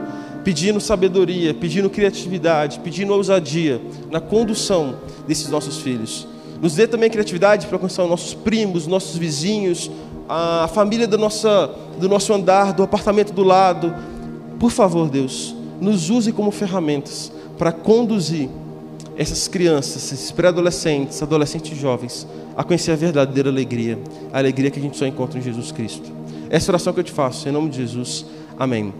[0.48, 4.96] pedindo sabedoria, pedindo criatividade, pedindo ousadia na condução
[5.28, 6.26] desses nossos filhos.
[6.62, 9.92] Nos dê também criatividade para alcançar os nossos primos, nossos vizinhos,
[10.30, 11.70] a família da nossa,
[12.00, 13.94] do nosso andar, do apartamento do lado.
[14.58, 18.48] Por favor, Deus, nos use como ferramentas para conduzir
[19.18, 22.26] essas crianças, esses pré-adolescentes, adolescentes jovens,
[22.56, 24.00] a conhecer a verdadeira alegria,
[24.32, 26.10] a alegria que a gente só encontra em Jesus Cristo.
[26.50, 28.26] Essa oração que eu te faço, em nome de Jesus.
[28.58, 28.94] Amém.